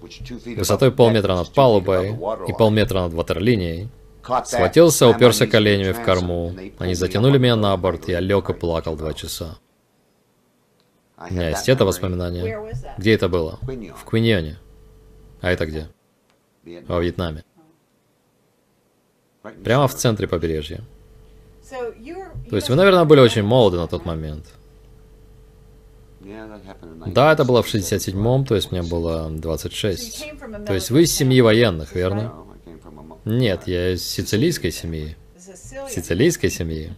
высотой 0.56 0.92
полметра 0.92 1.34
над 1.34 1.52
палубой 1.52 2.16
и 2.46 2.52
полметра 2.52 3.00
над 3.00 3.12
ватерлинией, 3.12 3.88
схватился, 4.44 5.08
уперся 5.08 5.48
коленями 5.48 5.90
в 5.90 6.00
корму. 6.04 6.54
Они 6.78 6.94
затянули 6.94 7.38
меня 7.38 7.56
на 7.56 7.76
борт, 7.76 8.06
я 8.06 8.20
лег 8.20 8.48
и 8.50 8.52
плакал 8.52 8.94
два 8.94 9.12
часа. 9.12 9.58
У 11.18 11.34
меня 11.34 11.48
есть 11.48 11.68
это 11.68 11.84
воспоминание. 11.84 12.72
Где 12.96 13.14
это 13.14 13.28
было? 13.28 13.58
В 13.96 14.04
Квиньоне. 14.04 14.58
А 15.40 15.50
это 15.50 15.66
где? 15.66 15.88
Во 16.88 17.00
Вьетнаме. 17.00 17.44
Прямо 19.64 19.87
в 19.87 19.94
центре 19.94 20.26
побережья. 20.26 20.82
То 22.50 22.56
есть 22.56 22.68
вы, 22.68 22.75
наверное, 22.75 23.04
были 23.04 23.20
очень 23.20 23.42
молоды 23.42 23.76
на 23.76 23.87
тот 23.87 24.04
момент. 24.04 24.46
Да, 27.06 27.32
это 27.32 27.44
было 27.44 27.62
в 27.62 27.73
67-м, 27.73 28.44
то 28.44 28.56
есть 28.56 28.73
мне 28.73 28.82
было 28.82 29.30
26. 29.30 30.26
То 30.66 30.75
есть 30.75 30.90
вы 30.90 31.02
из 31.02 31.14
семьи 31.14 31.40
военных, 31.40 31.94
верно? 31.94 32.35
Нет, 33.25 33.66
я 33.66 33.94
из 33.94 34.04
сицилийской 34.04 34.73
семьи. 34.73 35.16
Сицилийской 35.88 36.50
семьи. 36.50 36.92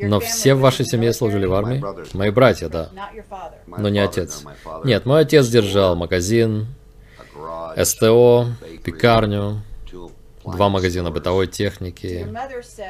Но 0.00 0.20
все 0.20 0.54
в 0.54 0.60
вашей 0.60 0.84
семье 0.84 1.12
служили 1.12 1.46
в 1.46 1.54
армии? 1.54 1.82
Мои 2.14 2.30
братья, 2.30 2.68
да. 2.68 2.90
Но 3.66 3.88
не 3.88 3.98
отец. 3.98 4.44
Нет, 4.84 5.06
мой 5.06 5.22
отец 5.22 5.48
держал 5.48 5.96
магазин, 5.96 6.66
СТО, 7.82 8.48
пекарню, 8.82 9.62
два 10.44 10.68
магазина 10.68 11.10
бытовой 11.10 11.46
техники. 11.46 12.26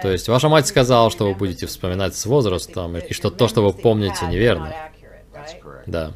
То 0.03 0.11
есть 0.11 0.29
ваша 0.29 0.49
мать 0.49 0.67
сказала, 0.67 1.11
что 1.11 1.29
вы 1.29 1.35
будете 1.35 1.67
вспоминать 1.67 2.17
с 2.17 2.27
возрастом, 2.27 2.97
и 2.97 3.13
что 3.13 3.31
то, 3.31 3.49
что 3.49 3.63
вы 3.63 3.73
помните, 3.73 4.27
неверно. 4.27 4.75
Да. 5.87 6.13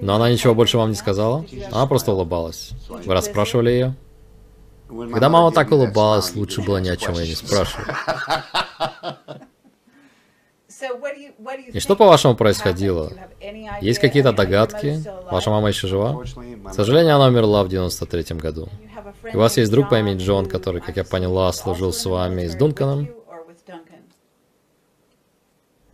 Но 0.00 0.16
она 0.16 0.30
ничего 0.30 0.54
больше 0.54 0.78
вам 0.78 0.90
не 0.90 0.96
сказала? 0.96 1.44
Она 1.70 1.86
просто 1.86 2.12
улыбалась. 2.12 2.70
Вы 2.88 3.14
расспрашивали 3.14 3.70
ее? 3.70 3.94
Когда 4.88 5.28
мама 5.28 5.50
так 5.52 5.70
улыбалась, 5.72 6.34
лучше 6.34 6.60
было 6.60 6.78
ни 6.78 6.88
о 6.88 6.96
чем 6.96 7.14
я 7.14 7.26
не 7.26 7.34
спрашивать. 7.34 7.88
И 11.72 11.80
что, 11.80 11.96
по-вашему, 11.96 12.36
происходило? 12.36 13.12
Есть 13.80 14.00
какие-то 14.00 14.32
догадки? 14.32 15.02
Ваша 15.30 15.50
мама 15.50 15.68
еще 15.68 15.86
жива? 15.86 16.22
К 16.64 16.74
сожалению, 16.74 17.16
она 17.16 17.26
умерла 17.26 17.64
в 17.64 17.68
93 17.68 18.36
году. 18.36 18.68
И 19.32 19.36
у 19.36 19.40
вас 19.40 19.56
есть 19.56 19.70
друг 19.70 19.88
по 19.90 19.98
имени 19.98 20.18
Джон, 20.18 20.46
который, 20.46 20.80
как 20.80 20.96
я 20.96 21.04
поняла, 21.04 21.52
служил 21.52 21.92
с 21.92 22.04
вами 22.04 22.42
и 22.42 22.48
с 22.48 22.54
Дунканом? 22.54 23.08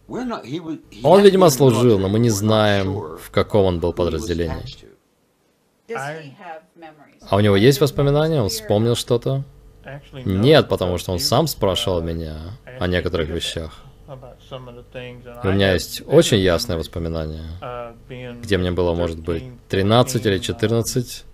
Он, 0.09 1.23
видимо, 1.23 1.51
служил, 1.51 1.99
но 1.99 2.09
мы 2.09 2.19
не 2.19 2.31
знаем, 2.31 3.17
в 3.17 3.31
каком 3.31 3.67
он 3.67 3.81
был 3.81 3.93
подразделении. 3.93 4.65
А 7.29 7.37
у 7.37 7.41
него 7.41 7.57
есть 7.57 7.81
воспоминания? 7.81 8.41
Он 8.43 8.49
вспомнил 8.49 8.97
что-то? 8.97 9.45
Нет, 10.13 10.69
потому 10.69 10.99
что 10.99 11.13
он 11.13 11.19
сам 11.19 11.47
спрашивал 11.47 12.03
меня 12.03 12.59
о 12.79 12.87
некоторых 12.87 13.29
вещах. 13.29 13.85
У 14.51 15.49
меня 15.49 15.73
есть 15.73 16.03
очень 16.07 16.39
ясное 16.39 16.77
воспоминание, 16.77 17.45
где 18.43 18.59
мне 18.59 18.71
было, 18.71 18.95
может 18.95 19.21
быть, 19.21 19.45
13 19.69 20.27
или 20.27 20.39
14. 20.39 21.25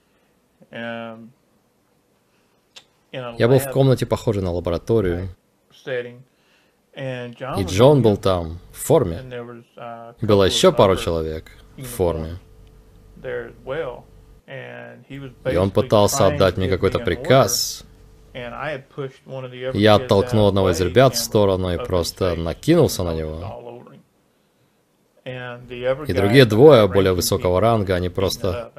Я 3.12 3.48
был 3.48 3.58
в 3.58 3.70
комнате, 3.70 4.06
похожей 4.06 4.42
на 4.42 4.52
лабораторию. 4.52 5.28
И 6.96 7.64
Джон 7.64 8.02
был 8.02 8.16
там, 8.16 8.58
в 8.72 8.78
форме. 8.78 9.20
И 10.20 10.26
было 10.26 10.44
еще 10.44 10.72
пару 10.72 10.96
человек 10.96 11.44
в 11.76 11.84
форме. 11.84 12.38
И 14.46 15.56
он 15.56 15.70
пытался 15.70 16.26
отдать 16.26 16.56
мне 16.56 16.68
какой-то 16.68 16.98
приказ. 17.00 17.84
Я 19.74 19.94
оттолкнул 19.94 20.48
одного 20.48 20.70
из 20.70 20.80
ребят 20.80 21.14
в 21.14 21.18
сторону 21.18 21.72
и 21.72 21.78
просто 21.78 22.34
накинулся 22.34 23.02
на 23.02 23.14
него. 23.14 23.82
И 25.24 26.12
другие 26.12 26.44
двое, 26.44 26.86
более 26.86 27.12
высокого 27.12 27.60
ранга, 27.60 27.94
они 27.94 28.10
просто 28.10 28.72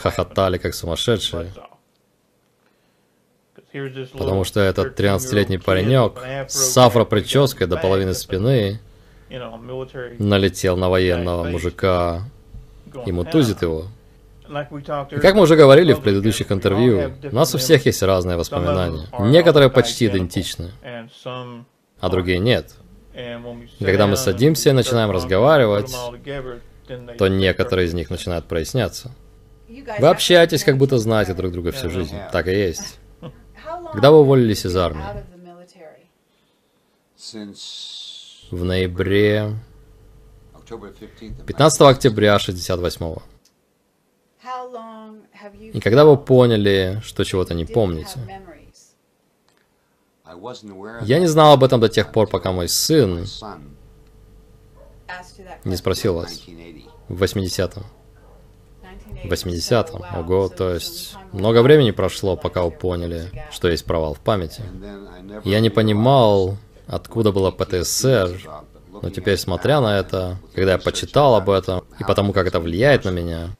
хохотали 0.00 0.58
как 0.58 0.74
сумасшедшие. 0.80 1.52
Потому 4.12 4.44
что 4.44 4.60
этот 4.60 4.98
13-летний 4.98 5.58
паренек 5.58 6.18
с 6.48 6.76
афро-прической 6.76 7.66
до 7.66 7.76
половины 7.76 8.14
спины 8.14 8.80
налетел 10.18 10.76
на 10.76 10.88
военного 10.88 11.44
мужика 11.44 12.22
и 13.06 13.12
мутузит 13.12 13.62
его. 13.62 13.86
И 14.48 15.20
как 15.20 15.34
мы 15.34 15.42
уже 15.42 15.56
говорили 15.56 15.92
в 15.92 16.00
предыдущих 16.00 16.52
интервью, 16.52 17.12
у 17.30 17.34
нас 17.34 17.54
у 17.54 17.58
всех 17.58 17.86
есть 17.86 18.02
разные 18.02 18.36
воспоминания. 18.36 19.06
Некоторые 19.20 19.70
почти 19.70 20.06
идентичны, 20.06 20.70
а 22.00 22.08
другие 22.08 22.38
нет. 22.38 22.74
И 23.14 23.84
когда 23.84 24.06
мы 24.06 24.16
садимся 24.16 24.70
и 24.70 24.72
начинаем 24.72 25.10
разговаривать, 25.10 25.94
то 27.18 27.28
некоторые 27.28 27.86
из 27.86 27.94
них 27.94 28.10
начинают 28.10 28.46
проясняться. 28.46 29.12
Вы 29.68 30.08
общаетесь, 30.08 30.64
как 30.64 30.76
будто 30.76 30.98
знаете 30.98 31.34
друг 31.34 31.52
друга 31.52 31.72
всю 31.72 31.88
жизнь. 31.90 32.16
Так 32.30 32.46
и 32.48 32.52
есть. 32.52 32.98
Когда 33.92 34.10
вы 34.10 34.20
уволились 34.20 34.66
из 34.66 34.76
армии? 34.76 35.02
В 38.50 38.64
ноябре... 38.64 39.54
15 41.46 41.80
октября 41.82 42.38
68 42.38 43.06
-го. 43.06 43.22
И 45.72 45.80
когда 45.80 46.04
вы 46.04 46.16
поняли, 46.16 47.00
что 47.04 47.24
чего-то 47.24 47.54
не 47.54 47.64
помните? 47.64 48.18
Я 51.02 51.18
не 51.18 51.26
знал 51.26 51.52
об 51.52 51.64
этом 51.64 51.80
до 51.80 51.88
тех 51.88 52.12
пор, 52.12 52.28
пока 52.28 52.52
мой 52.52 52.68
сын 52.68 53.26
не 55.64 55.76
спросил 55.76 56.14
вас. 56.14 56.42
В 57.08 57.22
80-м. 57.22 57.84
В 59.24 59.32
80-м. 59.32 60.02
Ого, 60.20 60.48
то 60.48 60.74
есть 60.74 61.14
много 61.32 61.62
времени 61.62 61.90
прошло, 61.90 62.36
пока 62.36 62.62
вы 62.62 62.70
поняли, 62.70 63.30
что 63.50 63.68
есть 63.68 63.84
провал 63.84 64.14
в 64.14 64.20
памяти. 64.20 64.62
Я 65.44 65.60
не 65.60 65.70
понимал, 65.70 66.56
откуда 66.86 67.30
было 67.32 67.50
ПТСР, 67.50 68.40
но 69.02 69.10
теперь, 69.10 69.36
смотря 69.36 69.80
на 69.80 69.98
это, 69.98 70.38
когда 70.54 70.72
я 70.72 70.78
почитал 70.78 71.34
об 71.34 71.50
этом, 71.50 71.84
и 71.98 72.04
потому 72.04 72.32
как 72.32 72.46
это 72.46 72.60
влияет 72.60 73.04
на 73.04 73.10
меня, 73.10 73.50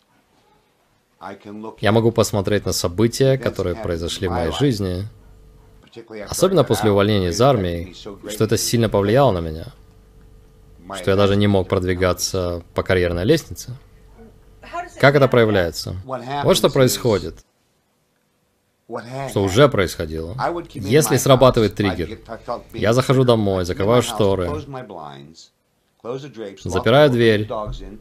я 1.80 1.92
могу 1.92 2.12
посмотреть 2.12 2.66
на 2.66 2.72
события, 2.72 3.38
которые 3.38 3.76
произошли 3.76 4.28
в 4.28 4.32
моей 4.32 4.52
жизни, 4.52 5.06
особенно 6.28 6.64
после 6.64 6.90
увольнения 6.90 7.28
из 7.28 7.40
армии, 7.40 7.94
что 8.28 8.44
это 8.44 8.56
сильно 8.56 8.88
повлияло 8.88 9.30
на 9.32 9.40
меня, 9.40 9.66
что 10.96 11.10
я 11.10 11.16
даже 11.16 11.36
не 11.36 11.46
мог 11.46 11.68
продвигаться 11.68 12.62
по 12.74 12.82
карьерной 12.82 13.24
лестнице. 13.24 13.76
Как 14.98 15.14
это 15.14 15.28
проявляется? 15.28 15.96
Вот 16.04 16.56
что 16.56 16.70
происходит. 16.70 17.44
Что 19.30 19.42
уже 19.42 19.68
происходило. 19.68 20.36
Если 20.74 21.16
срабатывает 21.16 21.74
триггер, 21.74 22.18
я 22.72 22.92
захожу 22.92 23.24
домой, 23.24 23.64
закрываю 23.64 24.02
шторы, 24.02 24.50
запираю 26.64 27.10
дверь, 27.10 27.48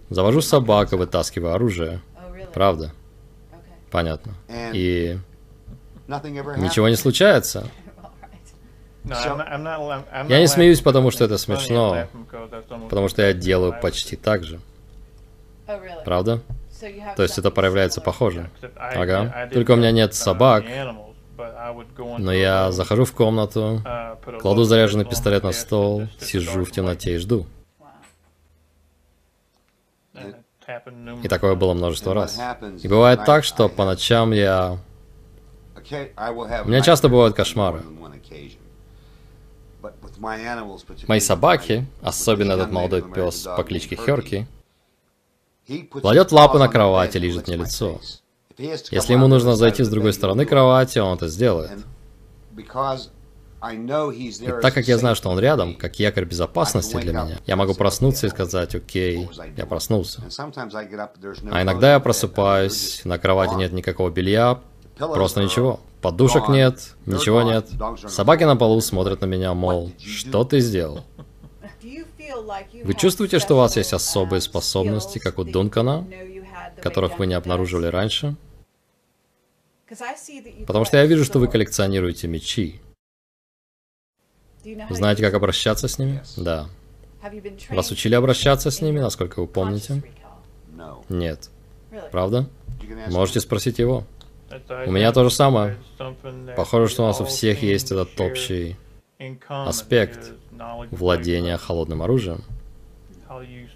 завожу 0.09 0.41
собаку, 0.41 0.97
вытаскиваю 0.97 1.53
оружие. 1.53 2.01
Правда. 2.53 2.93
Понятно. 3.91 4.33
И 4.73 5.17
ничего 6.07 6.89
не 6.89 6.95
случается. 6.95 7.67
Я 9.03 10.39
не 10.39 10.47
смеюсь, 10.47 10.81
потому 10.81 11.11
что 11.11 11.25
это 11.25 11.37
смешно, 11.37 12.07
потому 12.89 13.09
что 13.09 13.21
я 13.21 13.33
делаю 13.33 13.75
почти 13.79 14.15
так 14.15 14.43
же. 14.43 14.59
Правда? 16.05 16.41
То 17.15 17.23
есть 17.23 17.37
это 17.37 17.51
проявляется 17.51 18.01
похоже. 18.01 18.49
Ага. 18.75 19.49
Только 19.53 19.71
у 19.71 19.75
меня 19.75 19.91
нет 19.91 20.15
собак, 20.15 20.63
но 22.17 22.33
я 22.33 22.71
захожу 22.71 23.05
в 23.05 23.13
комнату, 23.13 23.83
кладу 24.39 24.63
заряженный 24.63 25.05
пистолет 25.05 25.43
на 25.43 25.51
стол, 25.51 26.07
сижу 26.19 26.63
в 26.63 26.71
темноте 26.71 27.15
и 27.15 27.17
жду. 27.17 27.45
И 31.23 31.27
такое 31.27 31.55
было 31.55 31.73
множество 31.73 32.13
раз. 32.13 32.39
И 32.81 32.87
бывает 32.87 33.25
так, 33.25 33.43
что 33.43 33.69
по 33.69 33.85
ночам 33.85 34.31
я... 34.31 34.77
У 35.75 36.69
меня 36.69 36.81
часто 36.81 37.09
бывают 37.09 37.35
кошмары. 37.35 37.81
Мои 41.07 41.19
собаки, 41.19 41.85
особенно 42.01 42.53
этот 42.53 42.71
молодой 42.71 43.01
пес 43.01 43.47
по 43.57 43.63
кличке 43.63 43.95
Херки, 43.95 44.47
кладет 45.89 46.31
лапы 46.31 46.59
на 46.59 46.67
кровать 46.67 47.15
и 47.15 47.19
лежит 47.19 47.47
мне 47.47 47.57
лицо. 47.57 47.99
Если 48.57 49.13
ему 49.13 49.27
нужно 49.27 49.55
зайти 49.55 49.83
с 49.83 49.89
другой 49.89 50.13
стороны 50.13 50.45
кровати, 50.45 50.99
он 50.99 51.15
это 51.15 51.27
сделает. 51.27 51.71
И 53.61 54.61
так 54.61 54.73
как 54.73 54.87
я 54.87 54.97
знаю, 54.97 55.15
что 55.15 55.29
он 55.29 55.39
рядом, 55.39 55.75
как 55.75 55.99
якорь 55.99 56.25
безопасности 56.25 56.95
для 56.97 57.11
меня, 57.11 57.37
я 57.45 57.55
могу 57.55 57.75
проснуться 57.75 58.25
и 58.27 58.29
сказать, 58.29 58.73
окей, 58.73 59.29
я 59.55 59.65
проснулся. 59.67 60.23
А 61.51 61.61
иногда 61.61 61.93
я 61.93 61.99
просыпаюсь, 61.99 63.01
на 63.05 63.19
кровати 63.19 63.53
нет 63.55 63.71
никакого 63.71 64.09
белья, 64.09 64.59
просто 64.97 65.43
ничего. 65.43 65.79
Подушек 66.01 66.49
нет, 66.49 66.95
ничего 67.05 67.43
нет. 67.43 67.69
Собаки 68.07 68.43
на 68.45 68.55
полу 68.55 68.81
смотрят 68.81 69.21
на 69.21 69.25
меня, 69.25 69.53
мол, 69.53 69.91
что 69.99 70.43
ты 70.43 70.59
сделал? 70.59 71.03
Вы 72.83 72.93
чувствуете, 72.95 73.39
что 73.39 73.53
у 73.53 73.57
вас 73.57 73.77
есть 73.77 73.93
особые 73.93 74.41
способности, 74.41 75.19
как 75.19 75.37
у 75.37 75.43
Дункана, 75.43 76.07
которых 76.81 77.19
вы 77.19 77.27
не 77.27 77.35
обнаруживали 77.35 77.87
раньше? 77.87 78.35
Потому 80.65 80.85
что 80.85 80.97
я 80.97 81.05
вижу, 81.05 81.25
что 81.25 81.39
вы 81.39 81.47
коллекционируете 81.47 82.27
мечи. 82.27 82.81
Знаете, 84.89 85.23
как 85.23 85.33
обращаться 85.33 85.87
с 85.87 85.97
ними? 85.97 86.21
Да. 86.37 86.67
Вас 87.69 87.91
учили 87.91 88.15
обращаться 88.15 88.71
с 88.71 88.81
ними, 88.81 88.99
насколько 88.99 89.39
вы 89.39 89.47
помните? 89.47 90.03
Нет. 91.09 91.49
Правда? 92.11 92.47
Можете 93.09 93.39
спросить 93.39 93.79
его. 93.79 94.03
У 94.85 94.91
меня 94.91 95.11
то 95.11 95.23
же 95.23 95.29
самое. 95.31 95.77
Похоже, 96.55 96.89
что 96.89 97.03
у 97.03 97.07
нас 97.07 97.21
у 97.21 97.25
всех 97.25 97.63
есть 97.63 97.91
этот 97.91 98.19
общий 98.19 98.77
аспект 99.47 100.33
владения 100.91 101.57
холодным 101.57 102.01
оружием. 102.01 102.43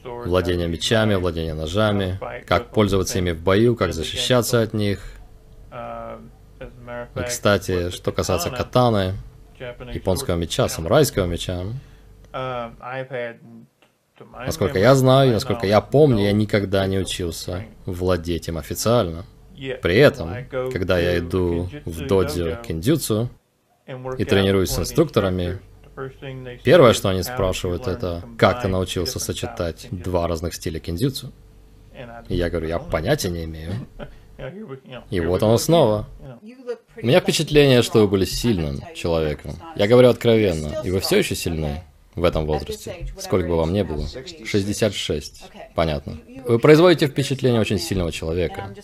Владение 0.04 0.68
мечами, 0.68 1.16
владение 1.16 1.54
ножами, 1.54 2.20
как 2.46 2.72
пользоваться 2.72 3.20
ими 3.20 3.32
в 3.32 3.42
бою, 3.42 3.76
как 3.76 3.94
защищаться 3.94 4.62
от 4.62 4.74
них. 4.74 5.02
И, 7.16 7.24
кстати, 7.26 7.90
что 7.90 8.12
касается 8.12 8.50
катаны, 8.50 9.16
японского 9.60 10.36
меча, 10.36 10.68
самурайского 10.70 11.26
меча. 11.26 11.64
Насколько 14.46 14.80
я 14.80 14.96
знаю, 14.96 15.34
насколько 15.34 15.68
я 15.68 15.82
помню, 15.82 16.24
я 16.24 16.32
никогда 16.32 16.88
не 16.88 17.00
учился 17.00 17.66
владеть 17.86 18.48
им 18.48 18.58
официально. 18.58 19.26
При 19.82 19.98
этом, 19.98 20.48
когда 20.72 20.98
я 21.00 21.18
иду 21.20 21.70
в 21.86 22.06
додзё 22.08 22.58
киндзюцу 22.58 23.30
и 24.18 24.26
тренируюсь 24.26 24.72
с 24.72 24.80
инструкторами, 24.80 25.60
первое, 26.64 26.94
что 26.94 27.10
они 27.10 27.24
спрашивают, 27.24 27.88
это 27.88 28.24
как 28.38 28.62
ты 28.62 28.68
научился 28.68 29.20
сочетать 29.20 29.88
два 29.92 30.28
разных 30.28 30.54
стиля 30.54 30.80
киндзюцу? 30.80 31.32
И 32.28 32.36
я 32.36 32.50
говорю, 32.50 32.68
я 32.68 32.80
понятия 32.80 33.30
не 33.30 33.46
имею. 33.46 33.72
И 35.10 35.20
вот 35.22 35.44
оно 35.44 35.58
снова. 35.58 36.08
У 37.02 37.06
меня 37.06 37.22
впечатление, 37.22 37.82
что 37.82 38.02
вы 38.02 38.08
были 38.08 38.26
сильным 38.26 38.80
человеком. 38.94 39.54
Я 39.76 39.88
говорю 39.88 40.10
откровенно, 40.10 40.82
и 40.84 40.92
вы 40.92 41.00
все 41.00 41.18
еще 41.18 41.36
сильны 41.36 41.82
в 42.14 42.24
этом 42.24 42.46
возрасте. 42.46 43.08
Сколько 43.18 43.48
бы 43.48 43.56
вам 43.56 43.74
не 43.74 43.84
было? 43.84 44.08
66. 44.08 45.44
Понятно. 45.74 46.20
Вы 46.46 46.60
производите 46.60 47.08
впечатление 47.08 47.60
очень 47.60 47.80
сильного 47.80 48.12
человека. 48.12 48.76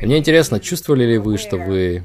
И 0.00 0.06
мне 0.06 0.18
интересно, 0.18 0.60
чувствовали 0.60 1.04
ли 1.04 1.18
вы, 1.18 1.38
что 1.38 1.56
вы 1.56 2.04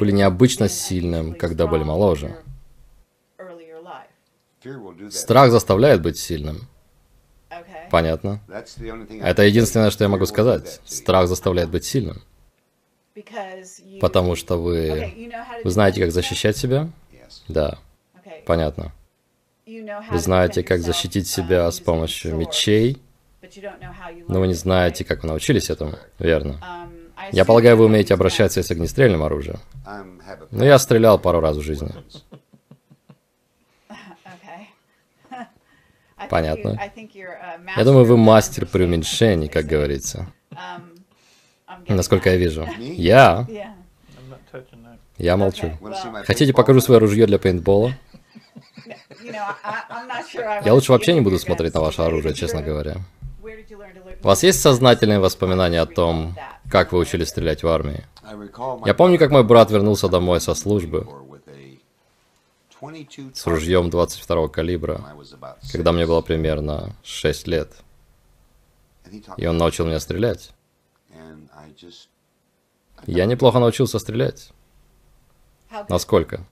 были 0.00 0.10
необычно 0.10 0.68
сильным, 0.68 1.34
когда 1.34 1.68
были 1.68 1.84
моложе? 1.84 2.36
Страх 5.10 5.50
заставляет 5.50 6.02
быть 6.02 6.18
сильным. 6.18 6.66
Понятно. 7.90 8.40
Это 9.20 9.42
единственное, 9.44 9.90
что 9.90 10.02
я 10.02 10.08
могу 10.08 10.26
сказать. 10.26 10.80
Страх 10.84 11.28
заставляет 11.28 11.70
быть 11.70 11.84
сильным. 11.84 12.22
Потому 14.00 14.34
что 14.34 14.56
вы... 14.56 15.12
Вы 15.62 15.70
знаете, 15.70 16.00
как 16.00 16.12
защищать 16.12 16.56
себя? 16.56 16.88
Да. 17.48 17.78
Понятно. 18.46 18.92
Вы 19.66 20.18
знаете, 20.18 20.62
как 20.62 20.80
защитить 20.80 21.26
себя 21.26 21.70
с 21.70 21.80
помощью 21.80 22.36
мечей, 22.36 23.00
но 24.28 24.40
вы 24.40 24.46
не 24.48 24.54
знаете, 24.54 25.04
как 25.04 25.22
вы 25.22 25.28
научились 25.28 25.70
этому, 25.70 25.94
верно? 26.18 26.60
Я 27.32 27.44
полагаю, 27.44 27.76
вы 27.76 27.86
умеете 27.86 28.14
обращаться 28.14 28.62
с 28.62 28.70
огнестрельным 28.70 29.22
оружием. 29.22 29.58
Но 30.50 30.64
я 30.64 30.78
стрелял 30.78 31.18
пару 31.18 31.40
раз 31.40 31.56
в 31.56 31.62
жизни. 31.62 31.90
Понятно. 36.30 36.78
Я 37.76 37.84
думаю, 37.84 38.04
вы 38.04 38.16
мастер 38.16 38.66
преуменьшений, 38.66 39.48
как 39.48 39.66
говорится. 39.66 40.26
Насколько 41.88 42.30
я 42.30 42.36
вижу. 42.36 42.68
Я? 42.78 43.46
Я 45.18 45.36
молчу. 45.36 45.72
Хотите, 46.26 46.52
покажу 46.52 46.80
свое 46.80 47.00
ружье 47.00 47.26
для 47.26 47.38
пейнтбола? 47.38 47.92
Я 50.64 50.74
лучше 50.74 50.92
вообще 50.92 51.14
не 51.14 51.20
буду 51.20 51.38
смотреть 51.38 51.74
на 51.74 51.80
ваше 51.80 52.02
оружие, 52.02 52.34
честно 52.34 52.62
говоря. 52.62 52.96
У 54.22 54.26
вас 54.26 54.42
есть 54.42 54.60
сознательные 54.60 55.20
воспоминания 55.20 55.80
о 55.80 55.86
том, 55.86 56.34
как 56.70 56.92
вы 56.92 56.98
учились 56.98 57.28
стрелять 57.28 57.62
в 57.62 57.68
армии? 57.68 58.04
Я 58.86 58.94
помню, 58.94 59.18
как 59.18 59.30
мой 59.30 59.44
брат 59.44 59.70
вернулся 59.70 60.08
домой 60.08 60.40
со 60.40 60.54
службы 60.54 61.06
с 63.32 63.46
ружьем 63.46 63.90
22 63.90 64.48
калибра, 64.48 65.00
когда 65.72 65.92
мне 65.92 66.06
было 66.06 66.20
примерно 66.20 66.94
6 67.02 67.46
лет. 67.46 67.72
И 69.36 69.46
он 69.46 69.56
научил 69.56 69.86
меня 69.86 70.00
стрелять. 70.00 70.50
Я 73.06 73.26
неплохо 73.26 73.58
научился 73.58 73.98
стрелять. 73.98 74.52
Насколько? 75.88 76.46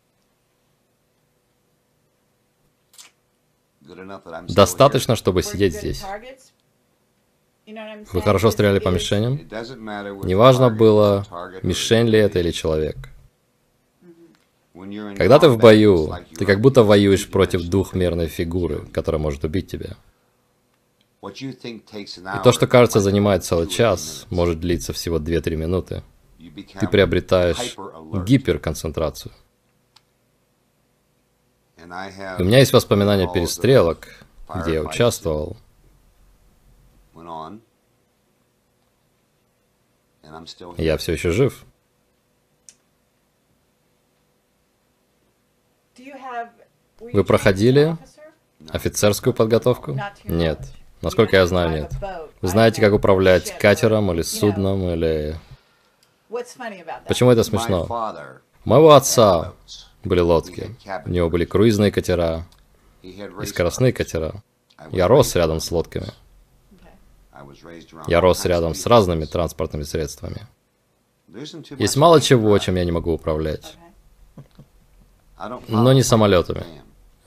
Достаточно, 4.49 5.17
чтобы 5.17 5.43
сидеть 5.43 5.75
здесь. 5.75 6.05
Вы 7.67 8.23
хорошо 8.23 8.51
стреляли 8.51 8.81
по 8.81 8.89
мишеням? 8.89 9.39
Неважно 10.25 10.71
было, 10.71 11.25
мишень 11.63 12.09
ли 12.09 12.19
это 12.19 12.41
или 12.41 12.51
человек. 12.51 12.97
Когда 15.17 15.39
ты 15.39 15.49
в 15.49 15.59
бою, 15.59 16.13
ты 16.37 16.45
как 16.45 16.61
будто 16.61 16.83
воюешь 16.83 17.31
против 17.31 17.63
двухмерной 17.63 18.27
фигуры, 18.27 18.87
которая 18.87 19.21
может 19.21 19.45
убить 19.45 19.71
тебя. 19.71 19.97
И 21.23 22.43
то, 22.43 22.51
что 22.51 22.67
кажется 22.67 22.99
занимает 22.99 23.45
целый 23.45 23.69
час, 23.69 24.27
может 24.31 24.59
длиться 24.59 24.93
всего 24.93 25.19
2-3 25.19 25.55
минуты. 25.55 26.03
Ты 26.81 26.89
приобретаешь 26.89 27.77
гиперконцентрацию. 28.27 29.33
У 31.79 32.45
меня 32.45 32.59
есть 32.59 32.73
воспоминания 32.73 33.33
перестрелок, 33.33 34.09
где 34.53 34.75
я 34.75 34.83
участвовал. 34.83 35.57
Я 40.77 40.97
все 40.97 41.13
еще 41.13 41.31
жив. 41.31 41.65
Вы 46.99 47.23
проходили 47.23 47.97
офицерскую 48.71 49.35
подготовку? 49.35 49.97
Нет. 50.25 50.59
Насколько 51.03 51.37
я 51.37 51.47
знаю, 51.47 51.71
нет. 51.71 51.93
Вы 52.41 52.49
знаете, 52.49 52.81
как 52.81 52.93
управлять 52.93 53.59
катером 53.59 54.13
или 54.13 54.23
судном, 54.23 54.89
или... 54.89 55.37
Почему 57.07 57.31
это 57.31 57.43
смешно? 57.43 57.87
У 58.65 58.69
моего 58.69 58.93
отца 58.93 59.53
были 60.05 60.21
лодки. 60.21 60.75
У 61.05 61.11
него 61.11 61.29
были 61.29 61.45
круизные 61.45 61.91
катера 61.91 62.47
и 63.03 63.47
скоростные 63.47 63.93
катера. 63.93 64.43
Я 64.91 65.09
рос 65.09 65.35
рядом 65.35 65.61
с 65.61 65.71
лодками. 65.71 66.09
Я 68.07 68.21
рос 68.21 68.45
рядом 68.45 68.75
с 68.75 68.87
разными 68.87 69.25
транспортными 69.25 69.83
средствами. 69.83 70.47
Есть 71.79 71.97
мало 71.97 72.21
чего, 72.21 72.57
чем 72.59 72.77
я 72.77 72.85
не 72.85 72.93
могу 72.93 73.13
управлять. 73.13 73.77
Но 75.69 75.93
не 75.93 76.03
самолетами. 76.03 76.65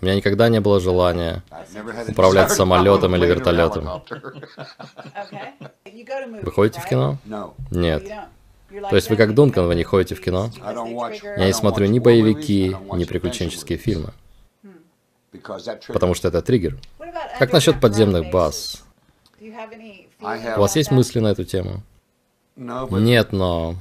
У 0.01 0.05
меня 0.05 0.15
никогда 0.15 0.49
не 0.49 0.60
было 0.60 0.79
желания 0.79 1.43
управлять 2.08 2.51
самолетом 2.51 3.15
или 3.15 3.25
вертолетом. 3.25 4.03
Вы 6.41 6.51
ходите 6.51 6.81
в 6.81 6.86
кино? 6.88 7.17
Нет. 7.71 8.03
То 8.89 8.95
есть 8.95 9.10
вы 9.10 9.15
как 9.15 9.34
Дункан, 9.34 9.67
вы 9.67 9.75
не 9.75 9.84
ходите 9.84 10.15
в 10.15 10.21
кино? 10.21 10.49
Я 11.38 11.45
не 11.45 11.53
смотрю 11.53 11.88
ни 11.88 11.99
боевики, 11.99 12.75
ни 12.93 13.05
приключенческие 13.05 13.77
фильмы. 13.77 14.13
Потому 15.88 16.13
что 16.13 16.27
это 16.27 16.41
триггер. 16.41 16.77
Как 17.39 17.53
насчет 17.53 17.79
подземных 17.79 18.31
баз? 18.31 18.84
У 19.39 20.60
вас 20.60 20.75
есть 20.75 20.91
мысли 20.91 21.19
на 21.19 21.27
эту 21.27 21.43
тему? 21.45 21.84
Нет, 22.55 23.31
но... 23.31 23.75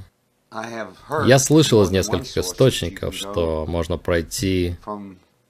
Я 1.25 1.39
слышал 1.39 1.81
из 1.83 1.91
нескольких 1.91 2.37
источников, 2.37 3.15
что 3.15 3.65
можно 3.67 3.97
пройти 3.97 4.77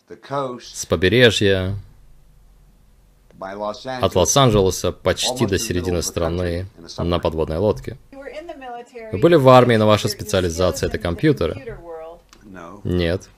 с 0.07 0.85
побережья 0.85 1.75
от 3.39 4.15
Лос-Анджелеса 4.15 4.91
почти 4.91 5.45
до 5.45 5.57
середины 5.57 6.01
страны 6.01 6.67
на 6.97 7.19
подводной 7.19 7.57
лодке. 7.57 7.97
Вы 9.11 9.17
были 9.17 9.35
в 9.35 9.49
армии, 9.49 9.75
но 9.75 9.87
ваша 9.87 10.07
специализация— 10.07 10.87
это 10.89 10.97
компьютеры? 10.97 11.79
Нет. 12.83 13.29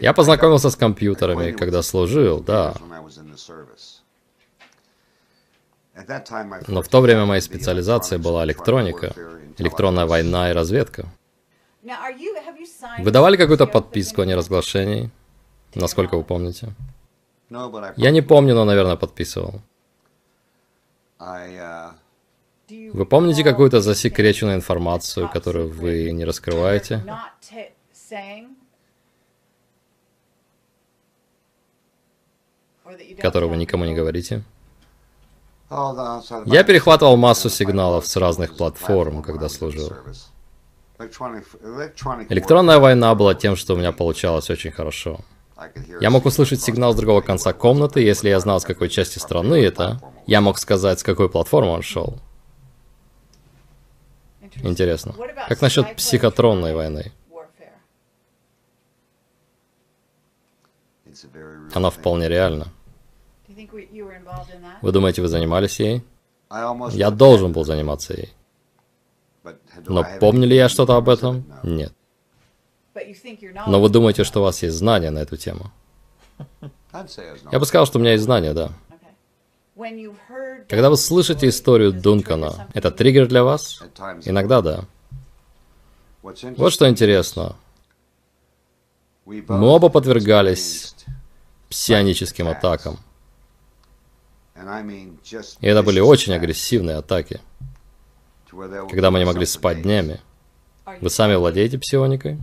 Я 0.00 0.12
познакомился 0.12 0.70
с 0.70 0.76
компьютерами, 0.76 1.52
когда 1.52 1.82
служил, 1.82 2.40
да. 2.40 2.74
Но 6.68 6.82
в 6.82 6.88
то 6.88 7.00
время 7.00 7.26
моей 7.26 7.42
специализацией 7.42 8.20
была 8.20 8.44
электроника, 8.44 9.14
электронная 9.58 10.06
война 10.06 10.50
и 10.50 10.54
разведка. 10.54 11.06
Вы 12.98 13.10
давали 13.10 13.36
какую-то 13.36 13.66
подписку 13.66 14.22
о 14.22 14.26
неразглашении? 14.26 15.10
Насколько 15.74 16.16
вы 16.16 16.24
помните? 16.24 16.72
Я 17.96 18.10
не 18.10 18.22
помню, 18.22 18.54
но, 18.54 18.64
наверное, 18.64 18.96
подписывал. 18.96 19.60
Вы 22.68 23.06
помните 23.06 23.44
какую-то 23.44 23.80
засекреченную 23.80 24.56
информацию, 24.56 25.28
которую 25.28 25.68
вы 25.70 26.10
не 26.12 26.24
раскрываете? 26.24 27.02
Которую 33.20 33.50
вы 33.50 33.56
никому 33.56 33.84
не 33.84 33.94
говорите? 33.94 34.42
Я 36.46 36.64
перехватывал 36.64 37.16
массу 37.16 37.50
сигналов 37.50 38.06
с 38.06 38.16
разных 38.16 38.56
платформ, 38.56 39.22
когда 39.22 39.48
служил. 39.48 39.92
Электронная 42.28 42.78
война 42.78 43.14
была 43.14 43.34
тем, 43.34 43.56
что 43.56 43.74
у 43.74 43.76
меня 43.76 43.92
получалось 43.92 44.50
очень 44.50 44.70
хорошо. 44.70 45.20
Я 46.00 46.10
мог 46.10 46.26
услышать 46.26 46.60
сигнал 46.60 46.92
с 46.92 46.96
другого 46.96 47.20
конца 47.20 47.52
комнаты, 47.52 48.00
если 48.00 48.28
я 48.28 48.40
знал, 48.40 48.60
с 48.60 48.64
какой 48.64 48.88
части 48.88 49.18
страны 49.18 49.54
это. 49.54 50.00
Я 50.26 50.40
мог 50.40 50.58
сказать, 50.58 51.00
с 51.00 51.02
какой 51.02 51.28
платформы 51.28 51.70
он 51.70 51.82
шел. 51.82 52.18
Интересно. 54.62 55.14
Как 55.48 55.60
насчет 55.60 55.96
психотронной 55.96 56.74
войны? 56.74 57.12
Она 61.72 61.90
вполне 61.90 62.28
реальна. 62.28 62.66
Вы 64.82 64.92
думаете, 64.92 65.22
вы 65.22 65.28
занимались 65.28 65.78
ей? 65.80 66.02
Я 66.90 67.10
должен 67.10 67.52
был 67.52 67.64
заниматься 67.64 68.14
ей. 68.14 68.32
Но 69.86 70.04
помню 70.20 70.46
ли 70.46 70.56
я 70.56 70.68
что-то 70.68 70.96
об 70.96 71.08
этом? 71.08 71.44
Нет. 71.62 71.92
Но 73.66 73.80
вы 73.80 73.88
думаете, 73.88 74.24
что 74.24 74.40
у 74.40 74.42
вас 74.44 74.62
есть 74.62 74.76
знания 74.76 75.10
на 75.10 75.18
эту 75.18 75.36
тему? 75.36 75.70
I'd 76.92 77.08
say 77.08 77.28
I 77.28 77.34
was 77.34 77.48
Я 77.50 77.58
бы 77.58 77.66
сказал, 77.66 77.86
что 77.86 77.98
у 77.98 78.00
меня 78.00 78.12
есть 78.12 78.24
знания, 78.24 78.52
да. 78.52 78.66
Okay. 78.88 79.14
When 79.76 79.98
you've 79.98 80.16
heard 80.30 80.66
Когда 80.68 80.90
вы 80.90 80.96
слышите 80.96 81.46
story, 81.46 81.50
историю 81.50 81.92
Дункана, 81.92 82.68
это 82.72 82.90
триггер 82.90 83.26
для 83.26 83.42
вас? 83.42 83.82
At 83.82 83.94
times. 83.94 84.22
Иногда 84.24 84.60
да. 84.62 84.84
Вот 86.22 86.72
что 86.72 86.88
интересно. 86.88 87.56
Мы 89.26 89.66
оба 89.66 89.88
подвергались 89.88 90.94
псионическим 91.68 92.48
атакам. 92.48 92.98
И 95.60 95.66
это 95.66 95.82
были 95.82 96.00
очень 96.00 96.32
агрессивные 96.32 96.96
атаки, 96.96 97.40
когда 98.48 99.10
мы 99.10 99.18
не 99.18 99.24
могли 99.24 99.46
спать 99.46 99.82
днями. 99.82 100.20
Вы 101.00 101.10
сами 101.10 101.34
владеете 101.34 101.78
псионикой? 101.78 102.38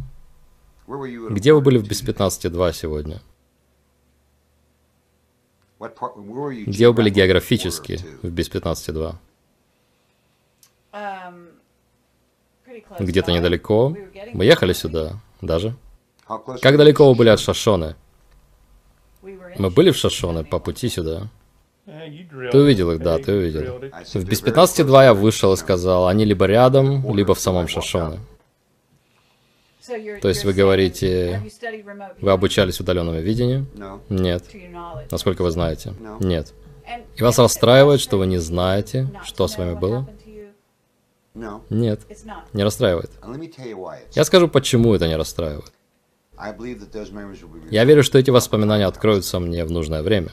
Где 0.88 1.54
вы 1.54 1.62
были 1.62 1.78
в 1.78 1.88
без 1.88 2.04
15.2 2.04 2.74
сегодня? 2.74 3.22
Где 6.68 6.88
вы 6.88 6.94
были 6.94 7.10
географически 7.10 8.00
в 8.22 8.30
без 8.30 8.50
15.2? 8.50 9.16
Um, 10.94 11.48
pretty 12.66 12.84
close 12.88 13.04
Где-то 13.06 13.32
недалеко. 13.32 13.96
Мы 14.34 14.46
ехали 14.46 14.74
сюда, 14.74 15.14
даже. 15.42 15.76
Как 16.62 16.78
далеко 16.78 17.10
вы 17.10 17.16
были 17.16 17.30
от? 17.30 17.40
Шашоны? 17.40 17.96
Мы 19.22 19.70
были 19.70 19.92
в 19.92 19.98
Шашоне 19.98 20.44
по 20.44 20.60
пути 20.60 20.90
сюда. 20.90 21.30
Ты 21.86 22.58
увидел 22.58 22.92
их, 22.92 23.00
да, 23.00 23.18
ты 23.18 23.34
увидел. 23.34 23.80
В 24.14 24.26
без 24.26 24.44
very 24.44 24.54
15.2 24.54 25.04
я 25.04 25.14
вышел 25.14 25.54
и 25.54 25.58
сказал, 25.58 26.08
они 26.08 26.26
либо 26.26 26.46
рядом, 26.46 27.16
либо 27.16 27.34
в 27.34 27.40
самом 27.40 27.68
Шашоне. 27.68 28.20
То 30.22 30.28
есть 30.28 30.46
вы 30.46 30.54
говорите, 30.54 31.42
Вы 32.20 32.32
обучались 32.32 32.80
удаленному 32.80 33.20
видению? 33.20 33.66
Нет. 34.10 34.44
Насколько 35.10 35.42
вы 35.42 35.52
знаете? 35.52 35.94
Нет. 36.20 36.54
И 37.16 37.24
вас 37.24 37.40
расстраивает, 37.40 38.02
что 38.02 38.18
вы 38.18 38.28
не 38.28 38.38
знаете, 38.38 39.08
что 39.24 39.48
с 39.48 39.58
вами 39.58 39.76
было? 39.76 40.08
Нет. 41.70 42.02
Не 42.54 42.64
расстраивает. 42.64 43.12
Я 44.14 44.24
скажу, 44.26 44.48
почему 44.48 44.94
это 44.94 45.08
не 45.08 45.16
расстраивает. 45.16 45.72
Я 47.70 47.86
верю, 47.86 48.04
что 48.04 48.18
эти 48.18 48.32
воспоминания 48.32 48.86
откроются 48.86 49.40
мне 49.40 49.64
в 49.64 49.72
нужное 49.72 50.02
время. 50.02 50.32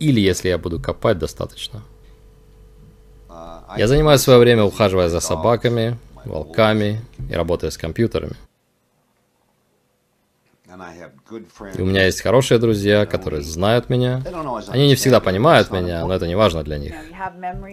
Или 0.00 0.20
если 0.20 0.48
я 0.48 0.58
буду 0.58 0.80
копать 0.80 1.18
достаточно. 1.18 1.82
Uh, 3.28 3.60
Я 3.76 3.86
занимаю 3.86 4.18
свое 4.18 4.38
время, 4.40 4.64
ухаживая 4.64 5.08
за 5.08 5.20
собаками, 5.20 5.98
волками 6.24 7.00
и 7.28 7.34
работая 7.34 7.70
с 7.70 7.78
компьютерами. 7.78 8.36
И 11.74 11.82
у 11.82 11.84
меня 11.84 12.06
есть 12.06 12.22
хорошие 12.22 12.58
друзья, 12.58 13.04
которые 13.04 13.42
знают 13.42 13.88
меня. 13.88 14.22
Они 14.68 14.86
не 14.86 14.94
всегда 14.94 15.20
понимают 15.20 15.70
меня, 15.70 16.06
но 16.06 16.14
это 16.14 16.28
не 16.28 16.36
важно 16.36 16.62
для 16.62 16.78
них. 16.78 16.94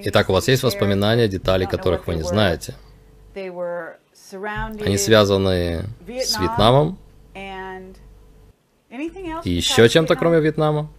Итак, 0.05 0.29
у 0.29 0.33
вас 0.33 0.47
есть 0.47 0.63
воспоминания, 0.63 1.27
детали, 1.27 1.65
которых 1.65 2.07
вы 2.07 2.15
не 2.15 2.23
знаете. 2.23 2.73
Они 3.35 4.97
связаны 4.97 5.85
с 6.07 6.39
Вьетнамом 6.39 6.97
и 9.43 9.49
еще 9.51 9.87
чем-то, 9.87 10.15
кроме 10.15 10.39
Вьетнама. 10.39 10.89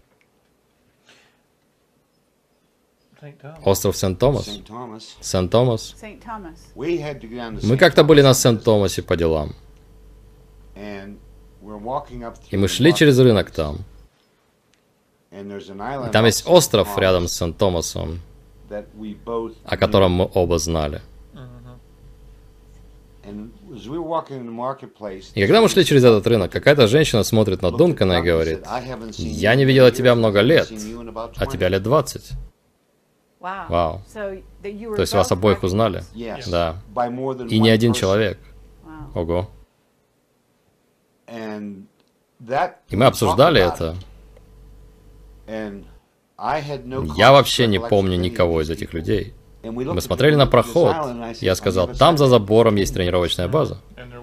Остров 3.65 3.97
Сент-Томас. 3.97 4.49
Сент-Томас. 5.21 5.97
Мы 6.77 7.77
как-то 7.77 8.05
были 8.05 8.23
на 8.23 8.35
Сент-Томасе 8.35 9.03
по 9.03 9.17
делам. 9.17 9.55
И 12.51 12.57
мы 12.57 12.69
шли 12.69 12.95
через 12.95 13.19
рынок 13.19 13.51
там. 13.51 13.79
И 15.31 16.11
там 16.13 16.25
есть 16.25 16.47
остров 16.47 16.97
рядом 16.99 17.29
с 17.29 17.33
Сент-Томасом, 17.33 18.21
о 19.65 19.77
котором 19.77 20.13
мы 20.13 20.31
оба 20.35 20.59
знали. 20.59 21.03
И 25.35 25.41
когда 25.43 25.61
мы 25.61 25.69
шли 25.69 25.85
через 25.85 26.03
этот 26.03 26.27
рынок, 26.27 26.51
какая-то 26.51 26.87
женщина 26.87 27.23
смотрит 27.25 27.61
на 27.61 27.71
Дункана 27.71 28.21
и 28.21 28.23
говорит, 28.23 28.61
said, 28.61 28.67
"I 28.67 28.89
haven't 28.89 29.11
seen 29.11 29.27
«Я 29.27 29.55
не 29.55 29.67
видела 29.67 29.91
тебя 29.91 30.15
много 30.15 30.41
лет, 30.41 30.71
а 30.71 31.45
20." 31.45 31.53
тебя 31.53 31.69
лет 31.69 31.83
20». 31.83 32.33
Вау. 33.41 34.03
То 34.13 35.01
есть 35.01 35.15
вас 35.15 35.31
обоих 35.33 35.63
узнали? 35.63 36.03
Да. 36.47 36.77
И 37.49 37.59
не 37.59 37.71
один 37.71 37.93
человек. 37.93 38.39
Ого. 39.15 39.49
И 41.29 42.97
мы 42.97 43.05
обсуждали 43.07 43.61
это. 43.61 43.95
Я 47.17 47.33
вообще 47.33 47.67
не 47.67 47.81
помню 47.81 48.17
никого 48.17 48.63
из 48.63 48.71
этих 48.71 48.93
людей. 48.93 49.35
Мы 49.63 50.01
смотрели 50.01 50.37
на 50.37 50.47
проход. 50.47 50.95
Я 50.95 51.03
"On 51.03 51.35
the 51.35 51.55
сказал, 51.55 51.89
там 51.89 52.17
за 52.17 52.27
забором 52.27 52.77
есть 52.77 52.95
тренировочная 52.95 53.49
база. 53.49 53.79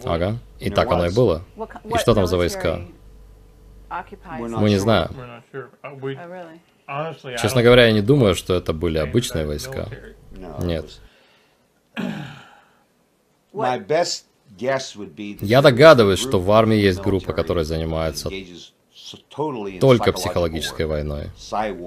Ага. 0.06 0.38
И 0.60 0.69
так 0.69 0.91
оно 0.91 1.08
и 1.08 1.13
было. 1.13 1.41
И 1.84 1.97
что 1.97 2.13
там 2.13 2.28
за 2.28 2.38
войска? 2.38 2.82
Мы 4.30 4.69
не 4.69 4.78
знаем. 4.78 5.10
Честно 7.41 7.63
говоря, 7.63 7.88
я 7.88 7.91
не 7.91 8.02
думаю, 8.02 8.36
что 8.36 8.54
это 8.54 8.74
были 8.74 8.98
обычные 8.98 9.45
войска. 9.45 9.88
Нет. 10.60 11.00
Я 15.41 15.62
догадываюсь, 15.62 16.19
что 16.19 16.39
в 16.39 16.52
армии 16.52 16.78
есть 16.78 17.02
группа, 17.02 17.34
которая 17.34 17.63
занимается 17.63 18.30
только 19.80 20.12
психологической 20.13 20.86
войной, 20.86 21.30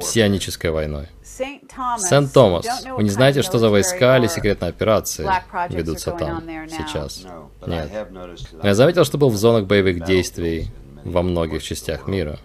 псионической 0.01 0.71
войной. 0.71 1.09
Сент-Томас, 1.25 2.85
вы 2.97 3.03
не 3.03 3.11
знаете, 3.11 3.43
что 3.43 3.59
за 3.59 3.71
войска 3.71 4.19
или 4.19 4.27
секретные 4.27 4.71
операции 4.71 5.29
ведутся 5.69 6.13
там 6.13 6.43
сейчас? 6.69 7.27
Нет. 7.67 8.09
Но 8.53 8.69
я 8.69 8.75
заметил, 8.75 9.05
что 9.05 9.19
был 9.19 9.31
в 9.31 9.37
зонах 9.37 9.67
боевых 9.67 10.05
действий 10.05 10.71
во 11.05 11.23
многих 11.23 11.63
частях 11.63 12.07
мира. 12.07 12.39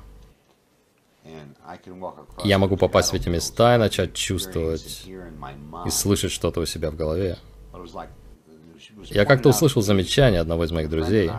Я 2.43 2.57
могу 2.57 2.77
попасть 2.77 3.11
в 3.11 3.13
эти 3.13 3.29
места 3.29 3.75
и 3.75 3.77
начать 3.77 4.13
чувствовать 4.13 5.05
и 5.85 5.89
слышать 5.89 6.31
что-то 6.31 6.59
у 6.59 6.65
себя 6.65 6.91
в 6.91 6.95
голове. 6.95 7.37
Я 9.05 9.25
как-то 9.25 9.49
услышал 9.49 9.81
замечание 9.81 10.41
одного 10.41 10.65
из 10.65 10.71
моих 10.71 10.89
друзей. 10.89 11.31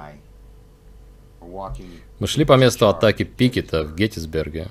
Мы 2.19 2.27
шли 2.27 2.45
по 2.45 2.55
месту 2.55 2.89
атаки 2.89 3.25
Пикета 3.25 3.85
в 3.85 3.95
Геттисберге. 3.95 4.69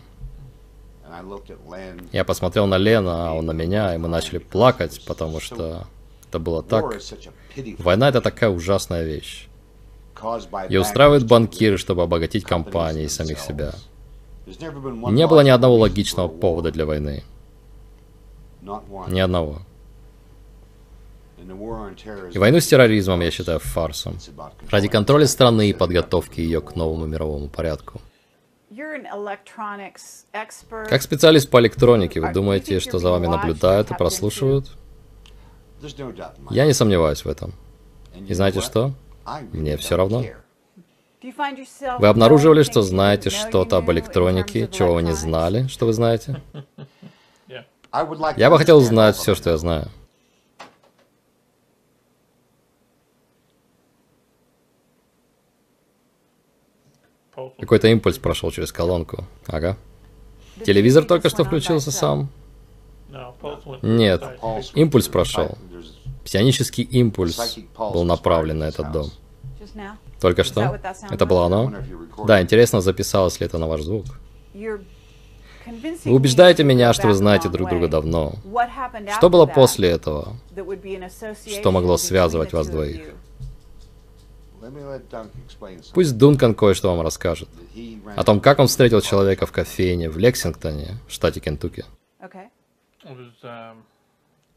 Я 2.12 2.23
посмотрел 2.23 2.65
на 2.65 2.78
Лена, 2.78 3.30
а 3.30 3.34
он 3.34 3.45
на 3.45 3.52
меня, 3.52 3.93
и 3.93 3.97
мы 3.97 4.08
начали 4.08 4.39
плакать, 4.39 5.04
потому 5.06 5.39
что 5.39 5.88
это 6.28 6.39
было 6.39 6.63
так. 6.63 6.86
Война— 7.78 8.10
это 8.10 8.21
такая 8.21 8.49
ужасная 8.49 9.04
вещь. 9.04 9.47
Ее 10.69 10.82
устраивают 10.82 11.26
банкиры, 11.26 11.78
чтобы 11.78 12.02
обогатить 12.04 12.43
компании 12.45 13.04
и 13.04 13.10
самих 13.10 13.39
себя. 13.39 13.73
Не 14.46 15.28
было 15.28 15.42
ни 15.42 15.50
одного 15.50 15.78
логичного 15.78 16.28
повода 16.28 16.72
для 16.72 16.86
войны. 16.86 17.24
Ни 19.08 19.20
одного. 19.20 19.62
И 22.34 22.38
войну 22.38 22.60
с 22.60 22.68
терроризмом 22.68 23.22
я 23.22 23.32
считаю 23.32 23.60
фарсом. 23.60 24.18
Ради 24.70 24.88
контроля 24.88 25.28
страны 25.28 25.70
и 25.70 25.74
подготовки 25.74 26.40
ее 26.40 26.62
к 26.62 26.76
новому 26.76 27.06
мировому 27.06 27.50
порядку. 27.50 28.02
Как 30.90 31.02
специалист 31.02 31.50
по 31.50 31.60
электронике, 31.60 32.22
вы 32.22 32.32
думаете, 32.34 32.80
что 32.80 33.00
за 33.00 33.12
вами 33.12 33.28
наблюдают 33.28 33.92
и 33.92 33.94
прослушивают? 33.94 34.72
Я 36.50 36.66
не 36.66 36.74
сомневаюсь 36.74 37.26
в 37.26 37.28
этом. 37.28 37.54
И 38.28 38.34
знаете 38.34 38.62
что? 38.62 38.94
Мне 39.52 39.76
don't 39.76 39.96
равно. 39.96 40.24
Вы 42.00 42.08
обнаруживали, 42.08 42.64
что 42.64 42.82
знаете 42.82 43.30
что-то 43.30 43.78
об 43.78 43.90
электронике, 43.92 44.68
чего 44.68 44.96
вы 44.96 45.04
не 45.04 45.14
знали, 45.14 45.68
что 45.68 45.86
вы 45.86 45.94
знаете? 45.94 46.42
Yeah. 47.48 47.66
I 47.92 48.04
would 48.06 48.20
like 48.20 48.40
Я 48.40 48.50
бы 48.50 48.58
хотел 48.58 48.80
знать 48.80 49.16
все, 49.16 49.36
что 49.36 49.50
я 49.50 49.58
знаю. 49.58 49.90
Какой-то 57.60 57.88
импульс 57.88 58.18
прошел 58.18 58.52
через 58.52 58.72
колонку. 58.72 59.26
Ага. 59.48 59.78
Телевизор 60.66 61.04
только 61.06 61.30
что 61.30 61.44
включился 61.44 61.92
сам. 61.92 62.30
Нет. 63.82 64.24
Импульс 64.74 65.08
прошел. 65.08 65.58
Псионический 66.24 66.84
импульс 66.84 67.58
был 67.78 68.04
направлен 68.04 68.60
на 68.60 68.66
этот 68.66 68.92
дом. 68.92 69.12
Только 70.24 70.46
что? 70.46 70.80
Это 71.12 71.26
было 71.26 71.48
оно? 71.48 71.74
Да, 72.26 72.42
интересно, 72.42 72.80
записалось 72.80 73.42
ли 73.42 73.46
это 73.46 73.58
на 73.58 73.68
ваш 73.68 73.82
звук. 73.82 74.06
Вы 74.54 76.14
убеждаете 76.16 76.64
меня, 76.64 76.94
что 76.94 77.08
вы 77.08 77.14
знаете 77.14 77.50
друг 77.50 77.70
друга 77.70 77.90
давно. 77.90 78.36
Что 79.18 79.30
было 79.30 79.46
после 79.46 79.90
этого? 79.90 80.38
Что 81.46 81.72
могло 81.74 81.98
связывать 81.98 82.54
вас 82.54 82.70
двоих? 82.70 83.02
Пусть 85.94 86.18
Дункан 86.18 86.56
кое-что 86.56 86.96
вам 86.96 87.02
расскажет. 87.02 87.50
О 88.16 88.24
том, 88.24 88.40
как 88.40 88.60
он 88.60 88.68
встретил 88.68 89.02
человека 89.02 89.46
в 89.46 89.52
кофейне 89.52 90.10
в 90.10 90.18
Лексингтоне, 90.18 91.00
в 91.06 91.12
штате 91.12 91.42
Кентукки. 91.42 91.84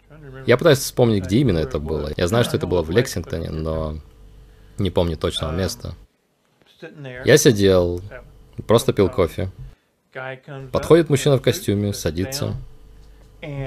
Remember. 0.09 0.45
Я 0.47 0.57
пытаюсь 0.57 0.79
вспомнить, 0.79 1.25
где 1.25 1.39
именно 1.39 1.59
это 1.59 1.81
было. 1.81 2.13
Я 2.17 2.29
знаю, 2.29 2.45
что 2.45 2.57
это 2.57 2.69
было 2.69 2.83
в 2.83 2.91
Лексингтоне, 2.91 3.51
но 3.51 3.97
не 4.79 4.91
помню 4.91 5.17
точного 5.17 5.53
места. 5.53 5.95
Sitting 6.81 7.03
there, 7.03 7.23
Я 7.25 7.37
сидел, 7.37 8.01
просто 8.67 8.93
пил 8.93 9.09
кофе. 9.09 9.51
Подходит 10.73 11.11
мужчина 11.11 11.37
в 11.37 11.43
костюме, 11.43 11.93
садится, 11.93 12.55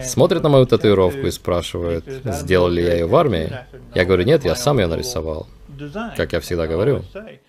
смотрит 0.03 0.43
на 0.43 0.49
мою 0.49 0.65
татуировку 0.65 1.27
и 1.27 1.31
спрашивает, 1.31 2.05
сделал 2.25 2.69
ли 2.69 2.83
я 2.83 2.93
ее 2.93 3.05
в 3.05 3.15
армии. 3.15 3.51
Я 3.93 4.05
говорю, 4.05 4.23
нет, 4.23 4.45
я 4.45 4.55
сам 4.55 4.79
ее 4.79 4.87
нарисовал. 4.87 5.47
Как 6.17 6.33
я 6.33 6.39
всегда 6.39 6.67
говорю. 6.67 6.97
always 6.97 7.13
say. 7.13 7.39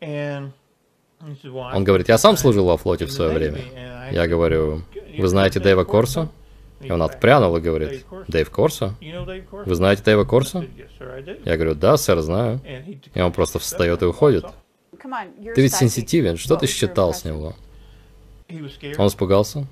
And 0.00 0.52
he 1.28 1.36
said, 1.40 1.52
"Well, 1.52 1.62
I 1.70 1.76
Он 1.76 1.84
говорит, 1.84 2.08
я 2.08 2.18
сам 2.18 2.36
служил 2.36 2.66
во 2.66 2.76
флоте 2.76 3.06
в 3.06 3.12
свое 3.12 3.32
время. 3.32 3.60
Я 4.10 4.26
говорю, 4.26 4.82
вы 5.16 5.28
знаете 5.28 5.60
Дэйва 5.60 5.84
Корсо? 5.84 6.28
И 6.82 6.90
он 6.90 7.02
отпрянул 7.02 7.56
и 7.56 7.60
говорит, 7.60 8.04
Дэйв 8.28 8.50
Корсо? 8.50 8.94
Вы 9.00 9.74
знаете 9.74 10.02
Дэйва 10.02 10.24
Корсо? 10.24 10.64
Я 11.44 11.56
говорю, 11.56 11.74
да, 11.74 11.96
сэр, 11.96 12.20
знаю. 12.20 12.60
И 13.14 13.20
он 13.20 13.32
просто 13.32 13.58
встает 13.58 14.02
и 14.02 14.06
уходит. 14.06 14.46
Ты 15.54 15.62
ведь 15.62 15.74
сенситивен, 15.74 16.36
что 16.36 16.56
ты 16.56 16.66
считал 16.66 17.14
с 17.14 17.24
него? 17.24 17.54
Он 18.98 19.08
испугался? 19.08 19.66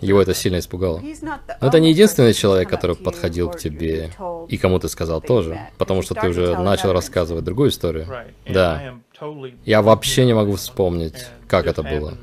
Его 0.00 0.20
это 0.20 0.34
сильно 0.34 0.58
испугало. 0.58 1.00
Но 1.00 1.68
это 1.68 1.80
не 1.80 1.90
единственный 1.90 2.34
человек, 2.34 2.68
который 2.68 2.94
подходил 2.94 3.50
к 3.50 3.58
тебе 3.58 4.10
и 4.48 4.58
кому 4.58 4.78
ты 4.78 4.88
сказал 4.88 5.20
тоже, 5.22 5.68
потому 5.78 6.02
что 6.02 6.14
ты 6.14 6.28
уже 6.28 6.58
начал 6.58 6.92
рассказывать 6.92 7.44
другую 7.44 7.70
историю. 7.70 8.06
Да. 8.46 8.94
Я 9.64 9.82
вообще 9.82 10.26
не 10.26 10.34
могу 10.34 10.56
вспомнить, 10.56 11.26
как 11.46 11.66
это 11.66 11.82
было. 11.82 12.18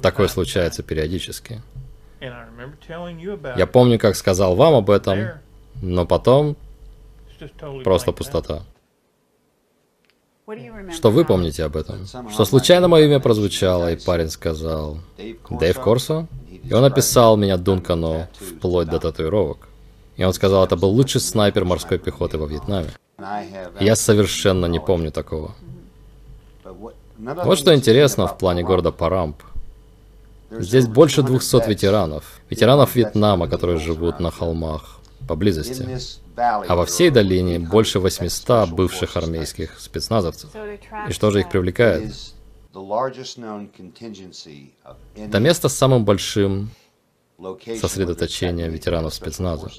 Такое 0.00 0.28
случается 0.28 0.82
периодически. 0.82 1.62
Я 2.20 3.66
помню, 3.66 3.98
как 3.98 4.16
сказал 4.16 4.54
вам 4.54 4.74
об 4.74 4.90
этом, 4.90 5.18
но 5.82 6.06
потом 6.06 6.56
просто 7.84 8.12
пустота. 8.12 8.62
Что 10.92 11.10
вы 11.10 11.24
помните 11.24 11.64
об 11.64 11.76
этом? 11.76 12.06
Что 12.30 12.44
случайно 12.44 12.88
мое 12.88 13.04
имя 13.06 13.20
прозвучало, 13.20 13.92
и 13.92 13.96
парень 13.96 14.30
сказал 14.30 14.98
«Дэйв 15.48 15.80
Корсо?» 15.80 16.26
И 16.62 16.72
он 16.74 16.84
описал 16.84 17.36
меня 17.36 17.56
Дункану 17.56 18.26
вплоть 18.34 18.88
до 18.88 18.98
татуировок. 18.98 19.68
И 20.16 20.24
он 20.24 20.32
сказал, 20.34 20.64
это 20.64 20.76
был 20.76 20.90
лучший 20.90 21.20
снайпер 21.20 21.64
морской 21.64 21.98
пехоты 21.98 22.36
во 22.36 22.46
Вьетнаме. 22.46 22.90
И 23.78 23.84
Я 23.84 23.96
совершенно 23.96 24.66
не 24.66 24.78
помню 24.78 25.10
такого. 25.10 25.54
Вот 27.16 27.58
что 27.58 27.74
интересно 27.74 28.26
в 28.26 28.36
плане 28.36 28.62
города 28.62 28.92
Парамп. 28.92 29.42
Здесь 30.50 30.86
больше 30.86 31.22
200 31.22 31.50
200 31.50 31.56
vets 31.56 31.68
ветеранов. 31.68 32.40
Ветеранов 32.50 32.96
Вьетнама, 32.96 33.48
которые 33.48 33.78
живут 33.78 34.20
на 34.20 34.30
холмах 34.30 35.00
поблизости. 35.28 35.86
А 36.36 36.74
во 36.74 36.86
всей 36.86 37.10
долине 37.10 37.58
800 37.58 37.70
больше 37.70 38.00
800 38.00 38.48
special 38.48 38.74
бывших 38.74 39.16
армейских 39.16 39.78
спецназовцев. 39.78 40.50
И 41.08 41.12
что 41.12 41.30
же 41.30 41.40
их 41.40 41.50
привлекает? 41.50 42.12
Это 45.16 45.38
место 45.40 45.68
с 45.68 45.74
самым 45.74 46.04
большим 46.04 46.70
location 47.38 47.78
сосредоточение 47.78 48.66
where 48.66 48.70
there's 48.70 48.72
ветеранов 48.72 49.14
спецназа. 49.14 49.70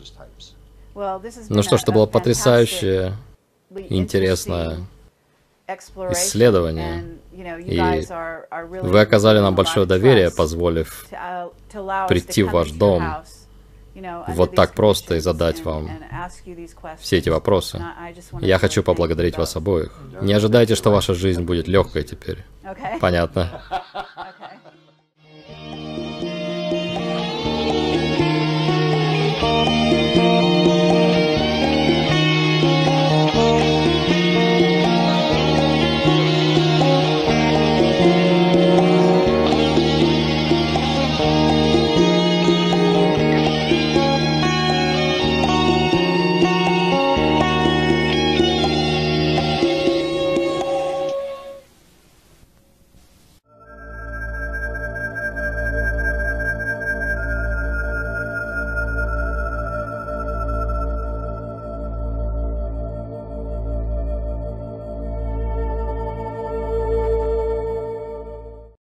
Ну 1.49 1.63
что 1.63 1.77
ж, 1.77 1.83
это 1.83 1.91
было 1.91 2.05
потрясающее 2.05 3.15
интересное 3.89 4.79
you 7.33 8.81
И 8.81 8.81
Вы 8.81 8.99
оказали 8.99 9.39
нам 9.39 9.55
большое 9.55 9.85
доверие, 9.85 10.31
позволив 10.31 11.05
uh, 11.11 12.07
прийти 12.07 12.43
в 12.43 12.51
ваш 12.51 12.71
дом 12.71 13.03
вот 14.27 14.55
так 14.55 14.73
просто 14.73 15.15
и 15.15 15.19
задать 15.19 15.63
вам 15.65 15.89
все 16.99 17.17
эти 17.17 17.29
вопросы. 17.29 17.83
Я 18.41 18.57
хочу 18.57 18.83
поблагодарить 18.83 19.37
вас 19.37 19.55
обоих. 19.55 19.91
Не 20.21 20.33
ожидайте, 20.33 20.75
что 20.75 20.91
ваша 20.91 21.13
жизнь 21.13 21.43
будет 21.43 21.67
легкой 21.67 22.03
теперь. 22.03 22.43
Понятно. 22.99 23.61
Okay. 23.69 24.57